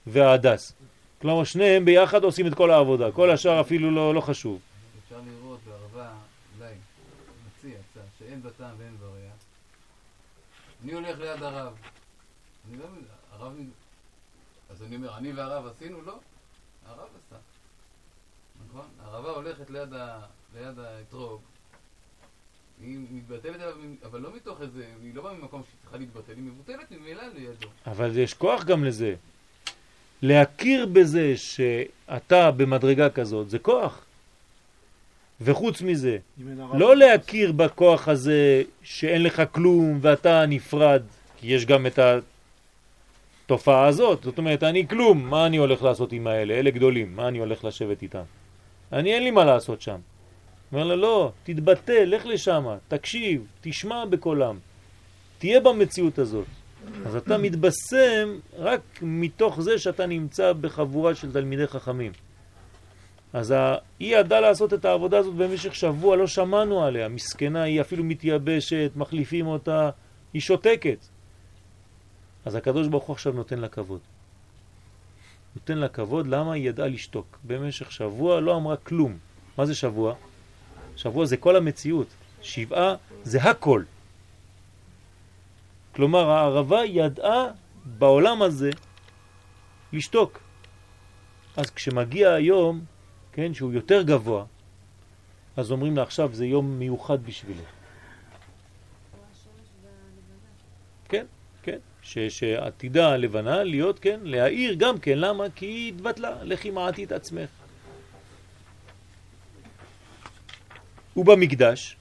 [0.07, 0.73] וההדס.
[1.21, 4.61] כלומר שניהם ביחד עושים את כל העבודה, כל השאר אפילו לא, לא חשוב.
[5.05, 6.11] אפשר לראות בערבה,
[6.59, 6.73] אולי,
[7.59, 9.33] מציע קצת, שאין בה טעם ואין בה ריח.
[10.85, 11.73] אני הולך ליד הרב.
[12.69, 13.53] אני לא מבין, הרב...
[14.71, 16.03] אז אני אומר, אני והרב עשינו?
[16.03, 16.19] לא.
[16.87, 17.37] הרב עשה.
[18.69, 18.87] נכון?
[19.01, 20.21] הערבה הולכת ליד, ה...
[20.55, 21.41] ליד האתרוג.
[22.81, 23.61] היא מתבטלת
[24.05, 27.69] אבל לא מתוך איזה, היא לא באה ממקום שהיא צריכה להתבטל, היא מבוטלת ממילא לידו.
[27.87, 29.15] אבל יש כוח גם לזה.
[30.23, 34.05] להכיר בזה שאתה במדרגה כזאת זה כוח.
[35.41, 36.19] וחוץ מזה,
[36.75, 41.03] לא להכיר בכוח הזה שאין לך כלום ואתה נפרד,
[41.37, 41.99] כי יש גם את
[43.47, 46.55] התופעה הזאת, זאת אומרת, אני כלום, מה אני הולך לעשות עם האלה?
[46.55, 48.23] אלה גדולים, מה אני הולך לשבת איתם?
[48.93, 49.99] אני אין לי מה לעשות שם.
[50.73, 54.59] אומר לה, לא, תתבטא, לך לשם, תקשיב, תשמע בקולם,
[55.39, 56.47] תהיה במציאות הזאת.
[57.07, 62.13] אז אתה מתבשם רק מתוך זה שאתה נמצא בחבורה של תלמידי חכמים.
[63.33, 63.55] אז
[63.99, 68.91] היא ידעה לעשות את העבודה הזאת במשך שבוע, לא שמענו עליה, מסכנה, היא אפילו מתייבשת,
[68.97, 69.91] מחליפים אותה,
[70.33, 71.07] היא שותקת.
[72.45, 74.01] אז הקדוש ברוך הוא עכשיו נותן לה כבוד.
[75.57, 77.39] נותן לה כבוד, למה היא ידעה לשתוק?
[77.45, 79.19] במשך שבוע לא אמרה כלום.
[79.59, 80.15] מה זה שבוע?
[80.97, 82.07] שבוע זה כל המציאות.
[82.43, 83.83] שבעה זה הכל.
[85.95, 87.45] כלומר, הערבה ידעה
[87.85, 88.71] בעולם הזה
[89.93, 90.39] לשתוק.
[91.57, 92.85] אז כשמגיע היום,
[93.39, 94.45] כן, שהוא יותר גבוה,
[95.57, 97.71] אז אומרים לה עכשיו זה יום מיוחד בשבילך.
[101.09, 101.27] כן,
[101.63, 105.45] כן, ש, שעתידה הלבנה להיות, כן, להעיר גם כן, למה?
[105.55, 107.51] כי היא התבטלה, לכי מעטי את עצמך.
[111.17, 111.97] ובמקדש,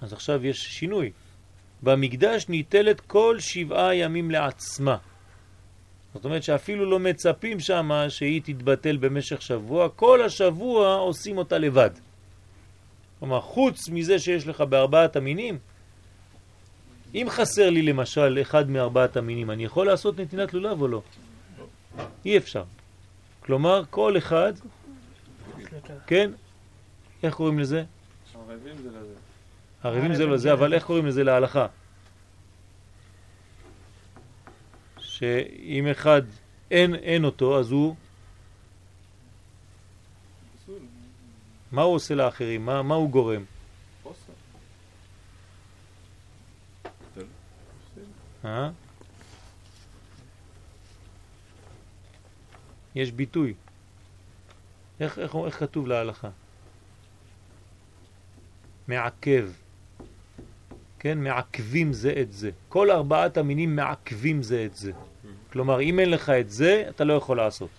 [0.00, 1.12] אז עכשיו יש שינוי,
[1.82, 4.96] במקדש ניטלת כל שבעה ימים לעצמה.
[6.14, 11.90] זאת אומרת שאפילו לא מצפים שם שהיא תתבטל במשך שבוע, כל השבוע עושים אותה לבד.
[13.18, 15.58] כלומר, חוץ מזה שיש לך בארבעת המינים,
[17.14, 21.02] אם חסר לי למשל אחד מארבעת המינים, אני יכול לעשות נתינת לולב או לא?
[22.24, 22.64] אי אפשר.
[23.40, 24.52] כלומר, כל אחד,
[26.06, 26.30] כן?
[27.22, 27.84] איך קוראים לזה?
[28.34, 29.14] ערבים זה לזה.
[29.82, 31.66] ערבים זה לזה, אבל איך קוראים לזה להלכה?
[35.22, 36.22] שאם אחד
[36.70, 37.94] אין, אין אותו, אז הוא...
[41.72, 42.66] מה הוא עושה לאחרים?
[42.66, 43.44] מה, מה הוא גורם?
[48.44, 48.70] אה?
[52.94, 53.54] יש ביטוי.
[55.00, 56.30] איך, איך, איך כתוב להלכה?
[58.88, 59.50] מעכב.
[60.98, 62.50] כן, מעכבים זה את זה.
[62.68, 64.92] כל ארבעת המינים מעכבים זה את זה.
[65.52, 67.70] כלומר, אם אין לך את זה, אתה לא יכול לעשות.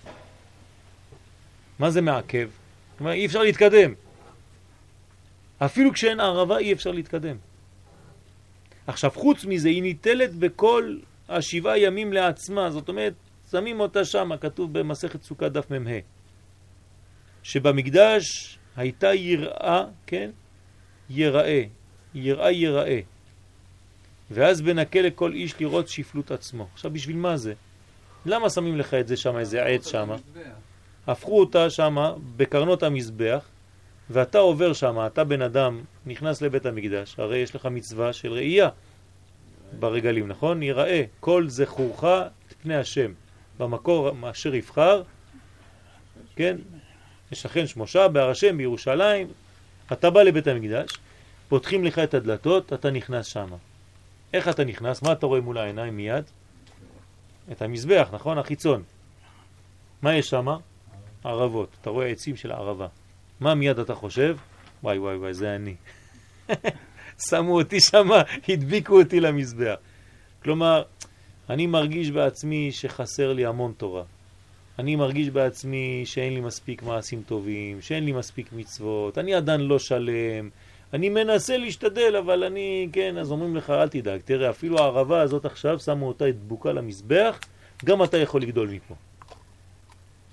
[1.80, 2.50] מה זה מעכב?
[2.98, 3.94] כלומר, אי אפשר להתקדם.
[5.58, 7.36] אפילו כשאין ערבה אי אפשר להתקדם.
[8.88, 10.98] עכשיו, חוץ מזה, היא ניטלת בכל
[11.30, 13.14] השבעה ימים לעצמה, זאת אומרת,
[13.52, 16.00] שמים אותה שם, כתוב במסכת סוכה דף מ"ה,
[17.44, 20.30] שבמקדש הייתה יראה, כן?
[21.10, 21.64] יראה,
[22.14, 23.00] יראה יראה.
[24.34, 26.68] ואז בנקה לכל איש לראות שפלות עצמו.
[26.74, 27.54] עכשיו, בשביל מה זה?
[28.26, 30.10] למה שמים לך את זה שם, איזה עץ שם?
[31.08, 31.98] הפכו אותה שם
[32.38, 33.46] בקרנות המזבח,
[34.10, 38.70] ואתה עובר שם, אתה בן אדם, נכנס לבית המקדש, הרי יש לך מצווה של ראייה
[39.80, 40.64] ברגלים, נכון?
[40.64, 43.12] יראה, כל זכורך את פני השם,
[43.60, 45.02] במקור אשר יבחר,
[46.36, 46.58] כן?
[47.32, 49.28] ישכן שמושה בהר השם בירושלים,
[49.92, 50.98] אתה בא לבית המקדש,
[51.50, 53.48] פותחים לך את הדלתות, אתה נכנס שם.
[54.34, 55.02] איך אתה נכנס?
[55.02, 56.24] מה אתה רואה מול העיניים מיד?
[57.52, 58.38] את המזבח, נכון?
[58.38, 58.84] החיצון.
[60.02, 60.48] מה יש שם?
[61.24, 61.70] ערבות.
[61.82, 62.88] אתה רואה עצים של הערבה.
[63.40, 64.38] מה מיד אתה חושב?
[64.84, 65.76] וואי וואי וואי, זה אני.
[67.30, 68.10] שמו אותי שם,
[68.50, 69.76] הדביקו אותי למזבח.
[70.44, 70.84] כלומר,
[71.50, 74.04] אני מרגיש בעצמי שחסר לי המון תורה.
[74.80, 79.80] אני מרגיש בעצמי שאין לי מספיק מעשים טובים, שאין לי מספיק מצוות, אני עדיין לא
[79.80, 80.50] שלם,
[80.94, 85.46] אני מנסה להשתדל, אבל אני, כן, אז אומרים לך, אל תדאג, תראה, אפילו הערבה הזאת
[85.46, 87.40] עכשיו, שמו אותה את בוקה למזבח,
[87.86, 88.96] גם אתה יכול לגדול מפה.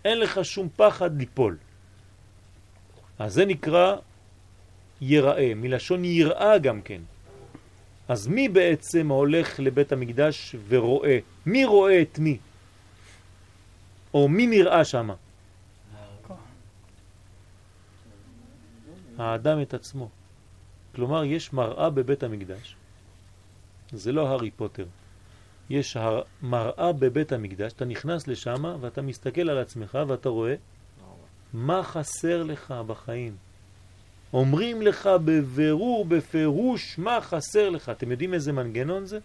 [0.04, 1.56] אין לך שום פחד ליפול.
[3.18, 3.96] אז זה נקרא
[5.00, 7.00] יראה, מלשון יראה גם כן.
[8.08, 11.18] אז מי בעצם הולך לבית המקדש ורואה?
[11.46, 12.38] מי רואה את מי?
[14.14, 15.11] או מי נראה שם?
[19.18, 20.08] האדם את עצמו.
[20.95, 22.76] כלומר, יש מראה בבית המקדש.
[23.93, 24.86] זה לא הארי פוטר.
[25.70, 25.97] יש
[26.43, 30.55] מראה בבית המקדש, אתה נכנס לשם ואתה מסתכל על עצמך ואתה רואה
[31.53, 33.36] מה חסר לך בחיים.
[34.32, 37.88] אומרים לך בבירור, בפירוש, מה חסר לך.
[37.88, 39.18] אתם יודעים איזה מנגנון זה?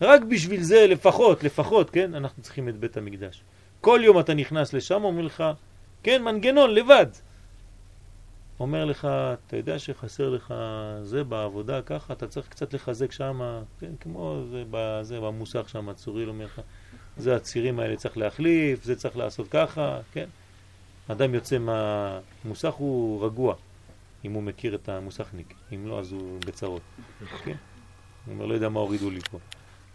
[0.00, 3.42] רק בשביל זה, לפחות, לפחות, כן, אנחנו צריכים את בית המקדש.
[3.80, 5.44] כל יום אתה נכנס לשם, אומרים לך,
[6.02, 7.06] כן, מנגנון, לבד.
[8.60, 10.54] אומר לך, אתה יודע שחסר לך
[11.02, 16.28] זה בעבודה ככה, אתה צריך קצת לחזק שם, כן, כמו זה, בזה, במוסך שם, הצוריל
[16.28, 16.60] אומר לך,
[17.16, 20.28] זה הצירים האלה צריך להחליף, זה צריך לעשות ככה, כן.
[21.08, 23.54] אדם יוצא מהמוסך הוא רגוע,
[24.24, 26.82] אם הוא מכיר את המוסכניק, אם לא אז הוא בצרות,
[27.44, 27.56] כן.
[28.26, 29.38] הוא אומר, לא יודע מה הורידו לי פה.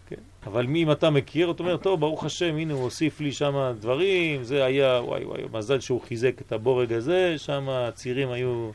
[0.08, 0.16] כן.
[0.46, 3.74] אבל מי אם אתה מכיר, אתה אומר, טוב, ברוך השם, הנה הוא הוסיף לי שם
[3.80, 8.72] דברים, זה היה, וואי וואי, מזל שהוא חיזק את הבורג הזה, שם הצירים היו...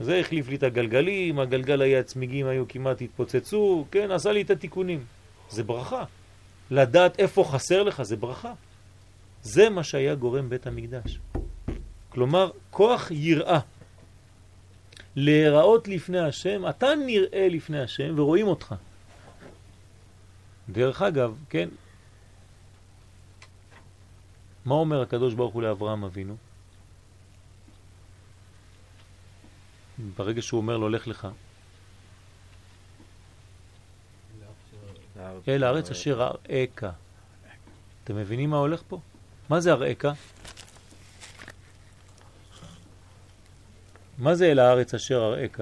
[0.00, 4.50] זה החליף לי את הגלגלים, הגלגל היה, הצמיגים היו כמעט התפוצצו, כן, עשה לי את
[4.50, 5.04] התיקונים.
[5.50, 6.04] זה ברכה.
[6.70, 8.52] לדעת איפה חסר לך זה ברכה.
[9.42, 11.18] זה מה שהיה גורם בית המקדש.
[12.08, 13.60] כלומר, כוח יראה.
[15.16, 18.74] להיראות לפני השם, אתה נראה לפני השם ורואים אותך.
[20.68, 21.68] דרך אגב, כן,
[24.64, 26.36] מה אומר הקדוש ברוך הוא לאברהם אבינו?
[30.16, 31.28] ברגע שהוא אומר לו, לך לך.
[35.48, 36.84] אל הארץ אשר אראך.
[38.04, 39.00] אתם מבינים מה הולך פה?
[39.48, 40.04] מה זה אראך?
[44.18, 45.60] מה זה אל הארץ אשר אראך?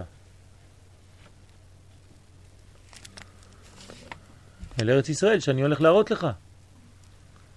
[4.81, 6.27] אל ארץ ישראל שאני הולך להראות לך.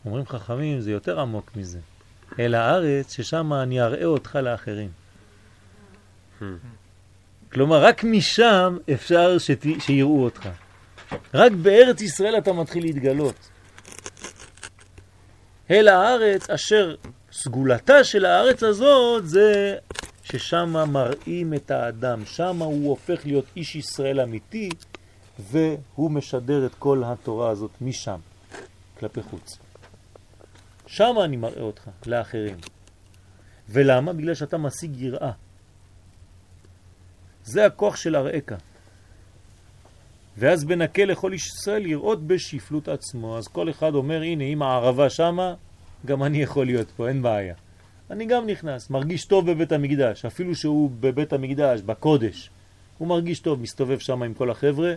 [0.05, 1.79] אומרים חכמים, זה יותר עמוק מזה.
[2.39, 4.89] אל הארץ ששם אני אראה אותך לאחרים.
[7.51, 9.65] כלומר, רק משם אפשר שת...
[9.79, 10.49] שיראו אותך.
[11.33, 13.49] רק בארץ ישראל אתה מתחיל להתגלות.
[15.71, 16.95] אל הארץ אשר
[17.31, 19.75] סגולתה של הארץ הזאת זה
[20.23, 24.69] ששם מראים את האדם, שם הוא הופך להיות איש ישראל אמיתי
[25.39, 28.19] והוא משדר את כל התורה הזאת משם,
[28.99, 29.57] כלפי חוץ.
[30.87, 32.57] שם אני מראה אותך לאחרים.
[33.69, 34.13] ולמה?
[34.13, 35.31] בגלל שאתה משיג יראה.
[37.43, 38.55] זה הכוח של הראקה.
[40.37, 43.37] ואז בנקה לכל איש ישראל לראות בשפלות עצמו.
[43.37, 45.53] אז כל אחד אומר, הנה, אם הערבה שמה,
[46.05, 47.53] גם אני יכול להיות פה, אין בעיה.
[48.11, 52.49] אני גם נכנס, מרגיש טוב בבית המקדש, אפילו שהוא בבית המקדש, בקודש.
[52.97, 54.93] הוא מרגיש טוב, מסתובב שם עם כל החבר'ה.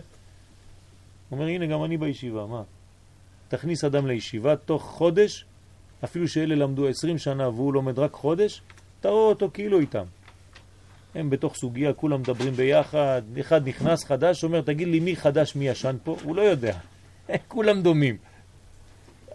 [1.31, 2.61] אומר, הנה, גם אני בישיבה, מה?
[3.47, 5.45] תכניס אדם לישיבה, תוך חודש,
[6.03, 8.61] אפילו שאלה למדו 20 שנה והוא לומד רק חודש,
[8.99, 10.03] תראו אותו כאילו איתם.
[11.15, 15.67] הם בתוך סוגיה, כולם מדברים ביחד, אחד נכנס חדש, אומר, תגיד לי מי חדש, מי
[15.67, 16.17] ישן פה?
[16.23, 16.77] הוא לא יודע.
[17.47, 18.17] כולם דומים.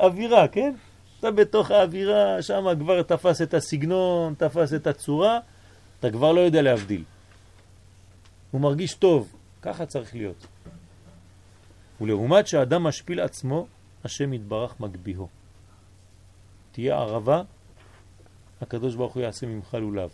[0.01, 0.75] אווירה, כן?
[1.19, 5.39] אתה בתוך האווירה, שם כבר תפס את הסגנון, תפס את הצורה,
[6.01, 7.05] אתה כבר לא יודע להבדיל.
[8.51, 9.33] הוא מרגיש טוב,
[9.63, 10.47] ככה צריך להיות.
[12.03, 13.67] ולעומת שהאדם משפיל עצמו,
[14.05, 15.29] השם יתברך מגביהו.
[16.73, 17.43] תהיה ערבה,
[18.61, 20.11] הקדוש ברוך הוא יעשה ממך לולב.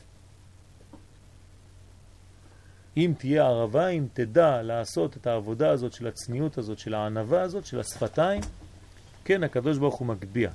[2.97, 7.67] אם תהיה ערבה, אם תדע לעשות את העבודה הזאת של הצניעות הזאת, של הענבה הזאת,
[7.67, 8.41] של השפתיים,
[9.25, 10.51] כן, הקדוש ברוך הוא מגביה.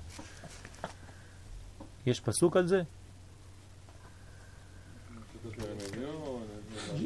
[2.05, 2.81] יש פסוק על זה?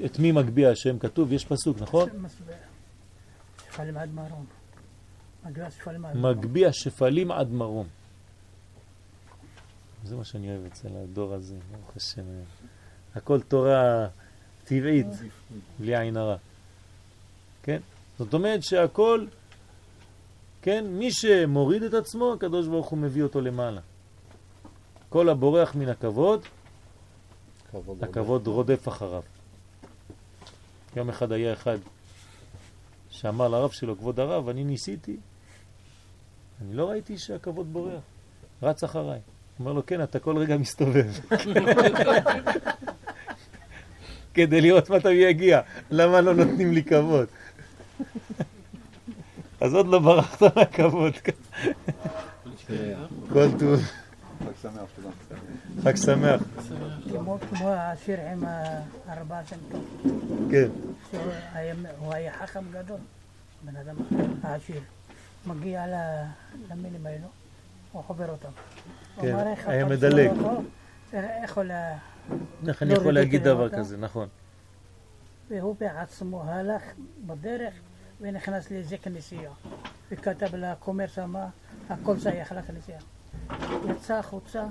[0.05, 1.33] את מי מגביה השם כתוב?
[1.33, 2.09] יש פסוק, נכון?
[3.77, 4.45] שפלים עד מרום.
[6.31, 7.87] מגביה שפלים עד מרום.
[10.03, 12.21] זה מה שאני אוהב אצל הדור הזה, ברוך השם.
[13.15, 14.07] הכל תורה
[14.63, 15.07] טבעית,
[15.79, 16.35] בלי עין הרע.
[17.63, 17.81] כן?
[18.19, 19.25] זאת אומרת שהכל,
[20.61, 23.81] כן, מי שמוריד את עצמו, הקדוש ברוך הוא מביא אותו למעלה.
[25.09, 26.41] כל הבורח מן הכבוד,
[28.01, 29.23] הכבוד רודף אחריו.
[30.95, 31.77] יום אחד היה אחד
[33.21, 35.17] שאמר לרב שלו, כבוד הרב, אני ניסיתי,
[36.61, 38.01] אני לא ראיתי שהכבוד בורח,
[38.63, 39.19] רץ אחריי.
[39.59, 41.11] אומר לו, כן, אתה כל רגע מסתובב.
[44.33, 45.61] כדי לראות מתי הוא יגיע.
[45.91, 47.27] למה לא נותנים לי כבוד?
[49.61, 51.13] אז עוד לא ברחת מהכבוד.
[53.33, 53.81] כל טוב.
[54.39, 55.09] חג שמח, תודה.
[55.87, 56.41] חג שמח.
[57.49, 58.43] כמו העשיר עם
[59.05, 59.81] הארבעה סנטור.
[60.51, 60.67] כן.
[61.99, 62.99] הוא היה חכם גדול,
[63.63, 63.95] בן אדם
[64.43, 64.81] העשיר.
[65.45, 65.85] מגיע
[66.69, 67.27] למילים האלו,
[67.91, 68.49] הוא חובר אותם.
[69.21, 69.35] כן,
[69.65, 70.31] היה מדלג.
[71.13, 71.63] איך הוא
[72.67, 74.27] איך אני יכול להגיד דבר כזה, נכון.
[75.49, 76.83] והוא בעצמו הלך
[77.25, 77.73] בדרך
[78.21, 79.51] ונכנס לאיזה כנסייה
[80.11, 81.47] וכתב לכומר שמה,
[81.89, 82.99] הכל שייך לכנסייה.
[83.89, 84.65] יצא החוצה,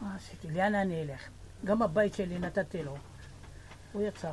[0.00, 0.50] מה עשיתי?
[0.50, 1.28] לאן אני אלך?
[1.64, 2.96] גם הבית שלי נתתי לו.
[3.92, 4.30] הוא יצא.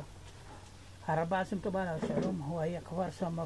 [1.06, 3.38] הרבה עשם טובה עליו שלום, הוא היה כבר שם.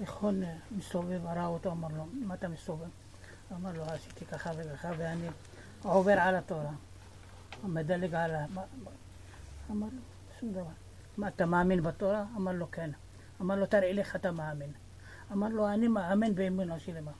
[0.00, 0.42] נכון,
[0.76, 2.86] מסתובב, ראה אותו, אמר לו, מה אתה מסתובב?
[3.52, 5.26] אמר לו, עשיתי ככה וככה ואני
[5.82, 6.70] עובר על התורה.
[7.64, 8.46] מדלג על ה...
[9.70, 10.00] אמר לו,
[10.40, 10.62] שום דבר.
[11.16, 12.24] מה, אתה מאמין בתורה?
[12.36, 12.90] אמר לו, כן.
[13.40, 14.72] אמר לו, תראה לך אתה מאמין.
[15.32, 17.10] אמר לו, אני מאמין באמונה שלמה.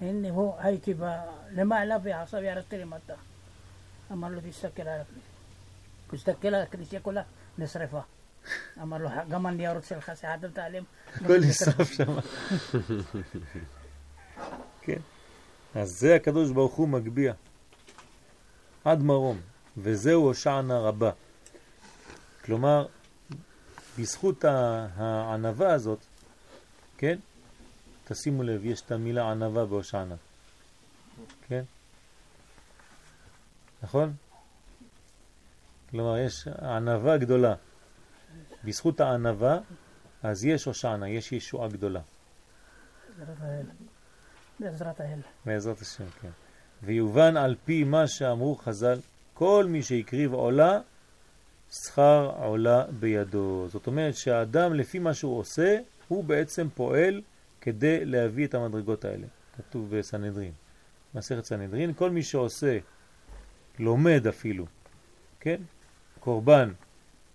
[0.00, 0.94] הנה הוא, הייתי
[1.52, 3.14] למעלה ועכשיו ירדתי למטה.
[4.12, 5.28] אמר לו, תסתכל על הכניסה.
[6.10, 7.22] הוא הסתכל על הכניסה כולה,
[7.58, 8.00] נשרפה.
[8.82, 10.84] אמר לו, גם הניירות שלך שחדת עליהם.
[11.14, 12.18] הכל נשרף שם.
[14.82, 15.00] כן.
[15.74, 17.34] אז זה הקדוש ברוך הוא מגביה.
[18.84, 19.40] עד מרום,
[19.76, 21.10] וזהו הושענה רבה.
[22.44, 22.86] כלומר,
[23.98, 24.44] בזכות
[24.96, 25.98] הענבה הזאת,
[26.98, 27.18] כן?
[28.04, 30.14] תשימו לב, יש את המילה ענבה בהושענה.
[31.48, 31.62] כן?
[33.82, 34.14] נכון?
[35.90, 37.54] כלומר, יש ענבה גדולה.
[38.64, 39.58] בזכות הענבה,
[40.22, 42.00] אז יש הושענה, יש ישועה גדולה.
[44.60, 45.20] בעזרת האל.
[45.46, 46.30] בעזרת השם, כן.
[46.82, 48.98] ויובן על פי מה שאמרו חז"ל,
[49.34, 50.80] כל מי שהקריב עולה,
[51.70, 53.66] שכר עולה בידו.
[53.68, 55.78] זאת אומרת שהאדם לפי מה שהוא עושה,
[56.08, 57.22] הוא בעצם פועל
[57.64, 59.26] כדי להביא את המדרגות האלה.
[59.56, 60.52] כתוב בסנהדרין,
[61.14, 62.78] מסכת סנהדרין, כל מי שעושה,
[63.78, 64.66] לומד אפילו,
[65.40, 65.60] כן?
[66.20, 66.72] קורבן,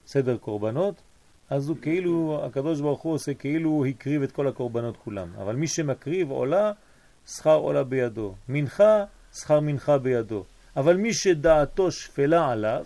[0.06, 1.02] סדר קורבנות,
[1.50, 5.28] אז הוא כאילו, הקדוש ברוך הוא עושה כאילו הוא הקריב את כל הקורבנות כולם.
[5.38, 6.72] אבל מי שמקריב עולה,
[7.28, 8.36] שכר עולה בידו.
[8.50, 9.04] מנחה,
[9.34, 10.44] שכר מנחה בידו.
[10.76, 12.86] אבל מי שדעתו שפלה עליו,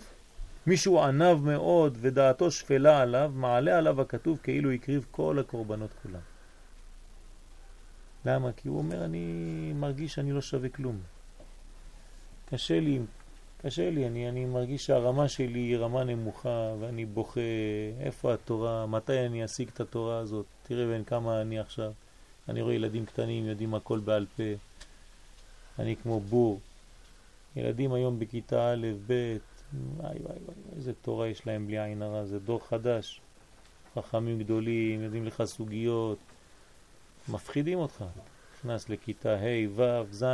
[0.66, 6.33] מי שהוא ענב מאוד ודעתו שפלה עליו, מעלה עליו הכתוב כאילו הקריב כל הקורבנות כולם.
[8.24, 8.52] למה?
[8.52, 10.98] כי הוא אומר, אני מרגיש שאני לא שווה כלום.
[12.46, 12.98] קשה לי,
[13.62, 17.40] קשה לי, אני, אני מרגיש שהרמה שלי היא רמה נמוכה ואני בוכה,
[18.00, 21.92] איפה התורה, מתי אני אשיג את התורה הזאת, תראה בין כמה אני עכשיו.
[22.48, 24.42] אני רואה ילדים קטנים, יודעים הכל בעל פה,
[25.78, 26.60] אני כמו בור.
[27.56, 29.36] ילדים היום בכיתה א', ב',
[29.96, 33.20] וואי וואי וואי, איזה תורה יש להם בלי עין הרע, זה דור חדש.
[33.94, 36.18] חכמים גדולים, יודעים לך סוגיות,
[37.28, 38.04] מפחידים אותך.
[38.58, 40.24] נכנס לכיתה ה', ו', ז',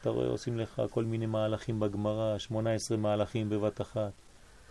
[0.00, 4.10] אתה רואה, עושים לך כל מיני מהלכים בגמרא, 18 מהלכים בבת אחת.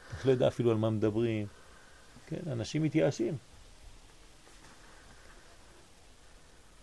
[0.10, 1.48] אתה לא יודע אפילו על מה מדברים.
[2.28, 3.38] כן, אנשים מתייאשים.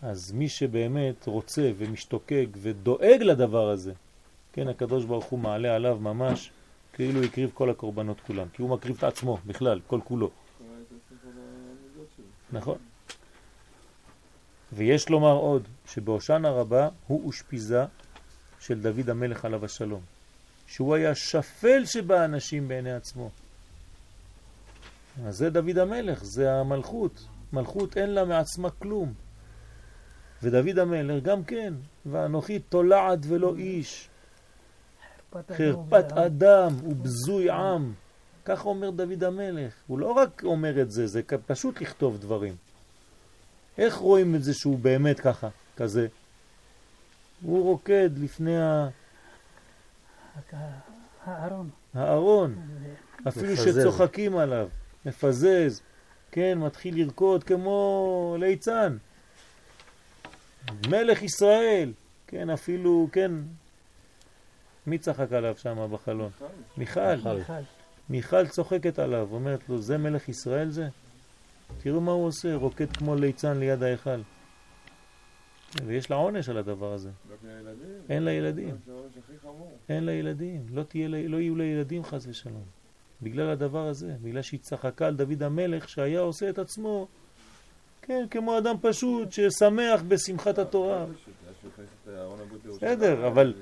[0.02, 3.92] אז מי שבאמת רוצה ומשתוקק ודואג לדבר הזה,
[4.52, 6.50] כן, הקדוש ברוך הוא מעלה עליו ממש
[6.92, 10.30] כאילו הקריב כל הקורבנות כולם, כי הוא מקריב את עצמו בכלל, כל כולו.
[12.52, 12.78] נכון.
[14.72, 17.84] ויש לומר עוד, שבהושענא רבה הוא אושפיזה
[18.60, 20.00] של דוד המלך עליו השלום,
[20.66, 23.30] שהוא היה שפל שבאנשים בעיני עצמו.
[25.26, 27.24] אז זה דוד המלך, זה המלכות.
[27.52, 29.12] מלכות אין לה מעצמה כלום.
[30.42, 31.74] ודוד המלך גם כן,
[32.06, 34.08] ואנוכי תולעת ולא איש,
[35.52, 37.92] חרפת אדם ובזוי עם.
[38.44, 39.74] ככה אומר דוד המלך.
[39.86, 42.56] הוא לא רק אומר את זה, זה פשוט לכתוב דברים.
[43.78, 46.06] איך רואים את זה שהוא באמת ככה, כזה?
[47.42, 48.88] הוא רוקד לפני ה...
[51.24, 51.70] הארון.
[51.94, 52.68] הארון.
[53.28, 54.68] אפילו שצוחקים עליו,
[55.06, 55.82] מפזז,
[56.32, 58.96] כן, מתחיל לרקוד כמו ליצן.
[60.88, 61.92] מלך ישראל,
[62.26, 63.32] כן, אפילו, כן,
[64.86, 66.30] מי צחק עליו שם בחלון?
[66.76, 67.16] מיכל.
[67.16, 67.52] מיכל.
[68.10, 70.88] מיכל צוחקת עליו, אומרת לו, זה מלך ישראל זה?
[71.78, 74.20] תראו מה הוא עושה, רוקד כמו ליצן ליד ההיכל.
[75.86, 77.10] ויש לה עונש על הדבר הזה.
[78.08, 78.76] אין לה ילדים.
[79.88, 80.66] אין לה ילדים.
[80.72, 82.64] לא, תהיה, לא יהיו לה ילדים חס ושלום.
[83.22, 87.06] בגלל הדבר הזה, בגלל שהיא צחקה על דוד המלך שהיה עושה את עצמו,
[88.02, 91.06] כן, כמו אדם פשוט ששמח בשמחת התורה.
[92.64, 93.54] בסדר, אבל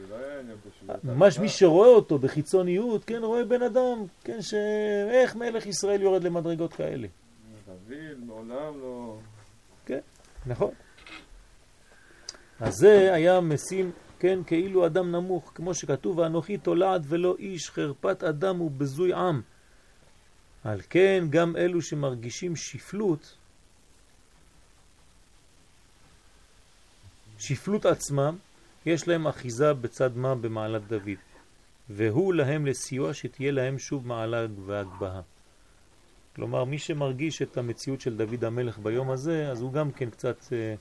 [1.05, 6.73] ממש מי שרואה אותו בחיצוניות, כן, רואה בן אדם, כן, שאיך מלך ישראל יורד למדרגות
[6.73, 7.09] כאלה.
[7.89, 9.19] דוד מעולם לא...
[9.87, 10.01] כן,
[10.47, 10.71] נכון.
[12.61, 18.23] אז זה היה משים, כן, כאילו אדם נמוך, כמו שכתוב, ואנוכי תולעת ולא איש, חרפת
[18.23, 19.43] אדם ובזוי עם.
[20.65, 23.37] על כן, גם אלו שמרגישים שפלות,
[27.39, 28.37] שפלות עצמם,
[28.87, 31.21] יש להם אחיזה בצד מה במעלת דוד,
[31.91, 35.21] והוא להם לסיוע שתהיה להם שוב מעלה והגבהה.
[36.37, 40.53] כלומר, מי שמרגיש את המציאות של דוד המלך ביום הזה, אז הוא גם כן קצת
[40.53, 40.75] אה,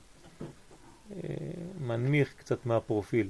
[1.12, 1.36] אה,
[1.80, 3.28] מנמיך קצת מהפרופיל.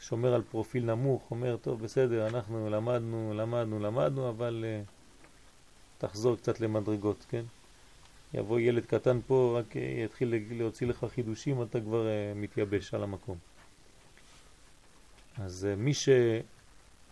[0.00, 4.82] שומר על פרופיל נמוך, אומר, טוב, בסדר, אנחנו למדנו, למדנו, למדנו, אבל אה,
[5.98, 7.44] תחזור קצת למדרגות, כן?
[8.34, 13.02] יבוא ילד קטן פה, רק אה, יתחיל להוציא לך חידושים, אתה כבר אה, מתייבש על
[13.02, 13.36] המקום.
[15.38, 15.92] אז אה, מי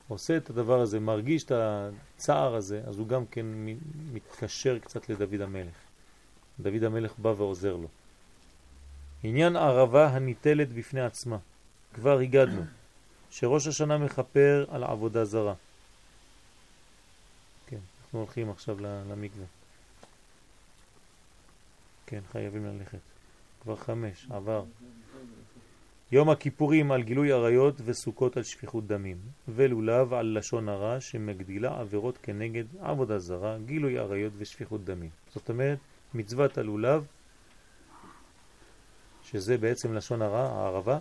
[0.09, 3.46] שעושה את הדבר הזה, מרגיש את הצער הזה, אז הוא גם כן
[4.12, 5.74] מתקשר קצת לדוד המלך.
[6.61, 7.88] דוד המלך בא ועוזר לו.
[9.22, 11.38] עניין ערבה הניטלת בפני עצמה.
[11.94, 12.62] כבר הגדנו
[13.30, 15.55] שראש השנה מחפר על עבודה זרה.
[17.66, 19.44] כן, אנחנו הולכים עכשיו למקווה.
[22.07, 22.98] כן, חייבים ללכת.
[23.62, 24.64] כבר חמש, עבר.
[26.14, 29.16] יום הכיפורים על גילוי עריות וסוכות על שפיכות דמים,
[29.48, 35.10] ולולב על לשון הרע שמגדילה עבירות כנגד עבודה זרה, גילוי עריות ושפיכות דמים.
[35.34, 35.78] זאת אומרת,
[36.14, 37.06] מצוות הלולב,
[39.22, 40.98] שזה בעצם לשון הרע, הערבה,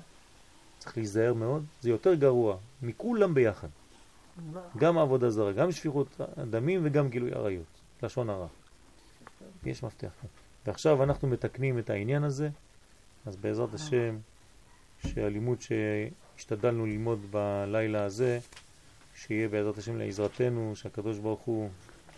[0.79, 3.67] צריך להיזהר מאוד, זה יותר גרוע מכולם ביחד.
[4.77, 8.47] גם עבודה זרה, גם שפיכות דמים וגם גילוי עריות, לשון הרע.
[9.65, 10.11] יש מפתח.
[10.65, 12.49] ועכשיו אנחנו מתקנים את העניין הזה,
[13.25, 14.17] אז בעזרת השם,
[15.07, 18.39] שהלימוד שהשתדלנו ללמוד בלילה הזה,
[19.15, 21.69] שיהיה בעזרת השם לעזרתנו, שהקדוש ברוך הוא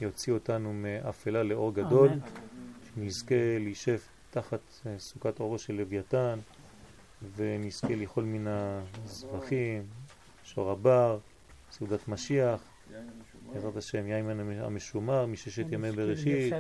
[0.02, 2.20] יוציא אותנו מאפלה לאור גדול, אמן.
[2.96, 3.98] שנזכה להישב
[4.32, 6.40] תחת אה, סוכת אורו של לוויתן,
[7.36, 8.46] ונזכה לאכול מן
[9.06, 9.84] הזבחים,
[10.44, 11.20] שור הבר,
[11.72, 12.62] סעודת משיח.
[13.54, 14.30] בעזרת השם, יין
[14.60, 16.54] המשומר מששת ימי בראשית.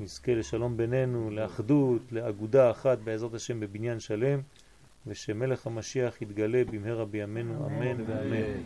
[0.00, 4.40] נזכה לשלום בינינו, לאחדות, לאגודה אחת בעזרת השם בבניין שלם,
[5.06, 8.60] ושמלך המשיח יתגלה במהרה בימינו, אמן ואמן.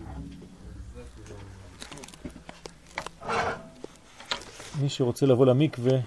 [4.82, 5.98] מי שרוצה לבוא למקווה,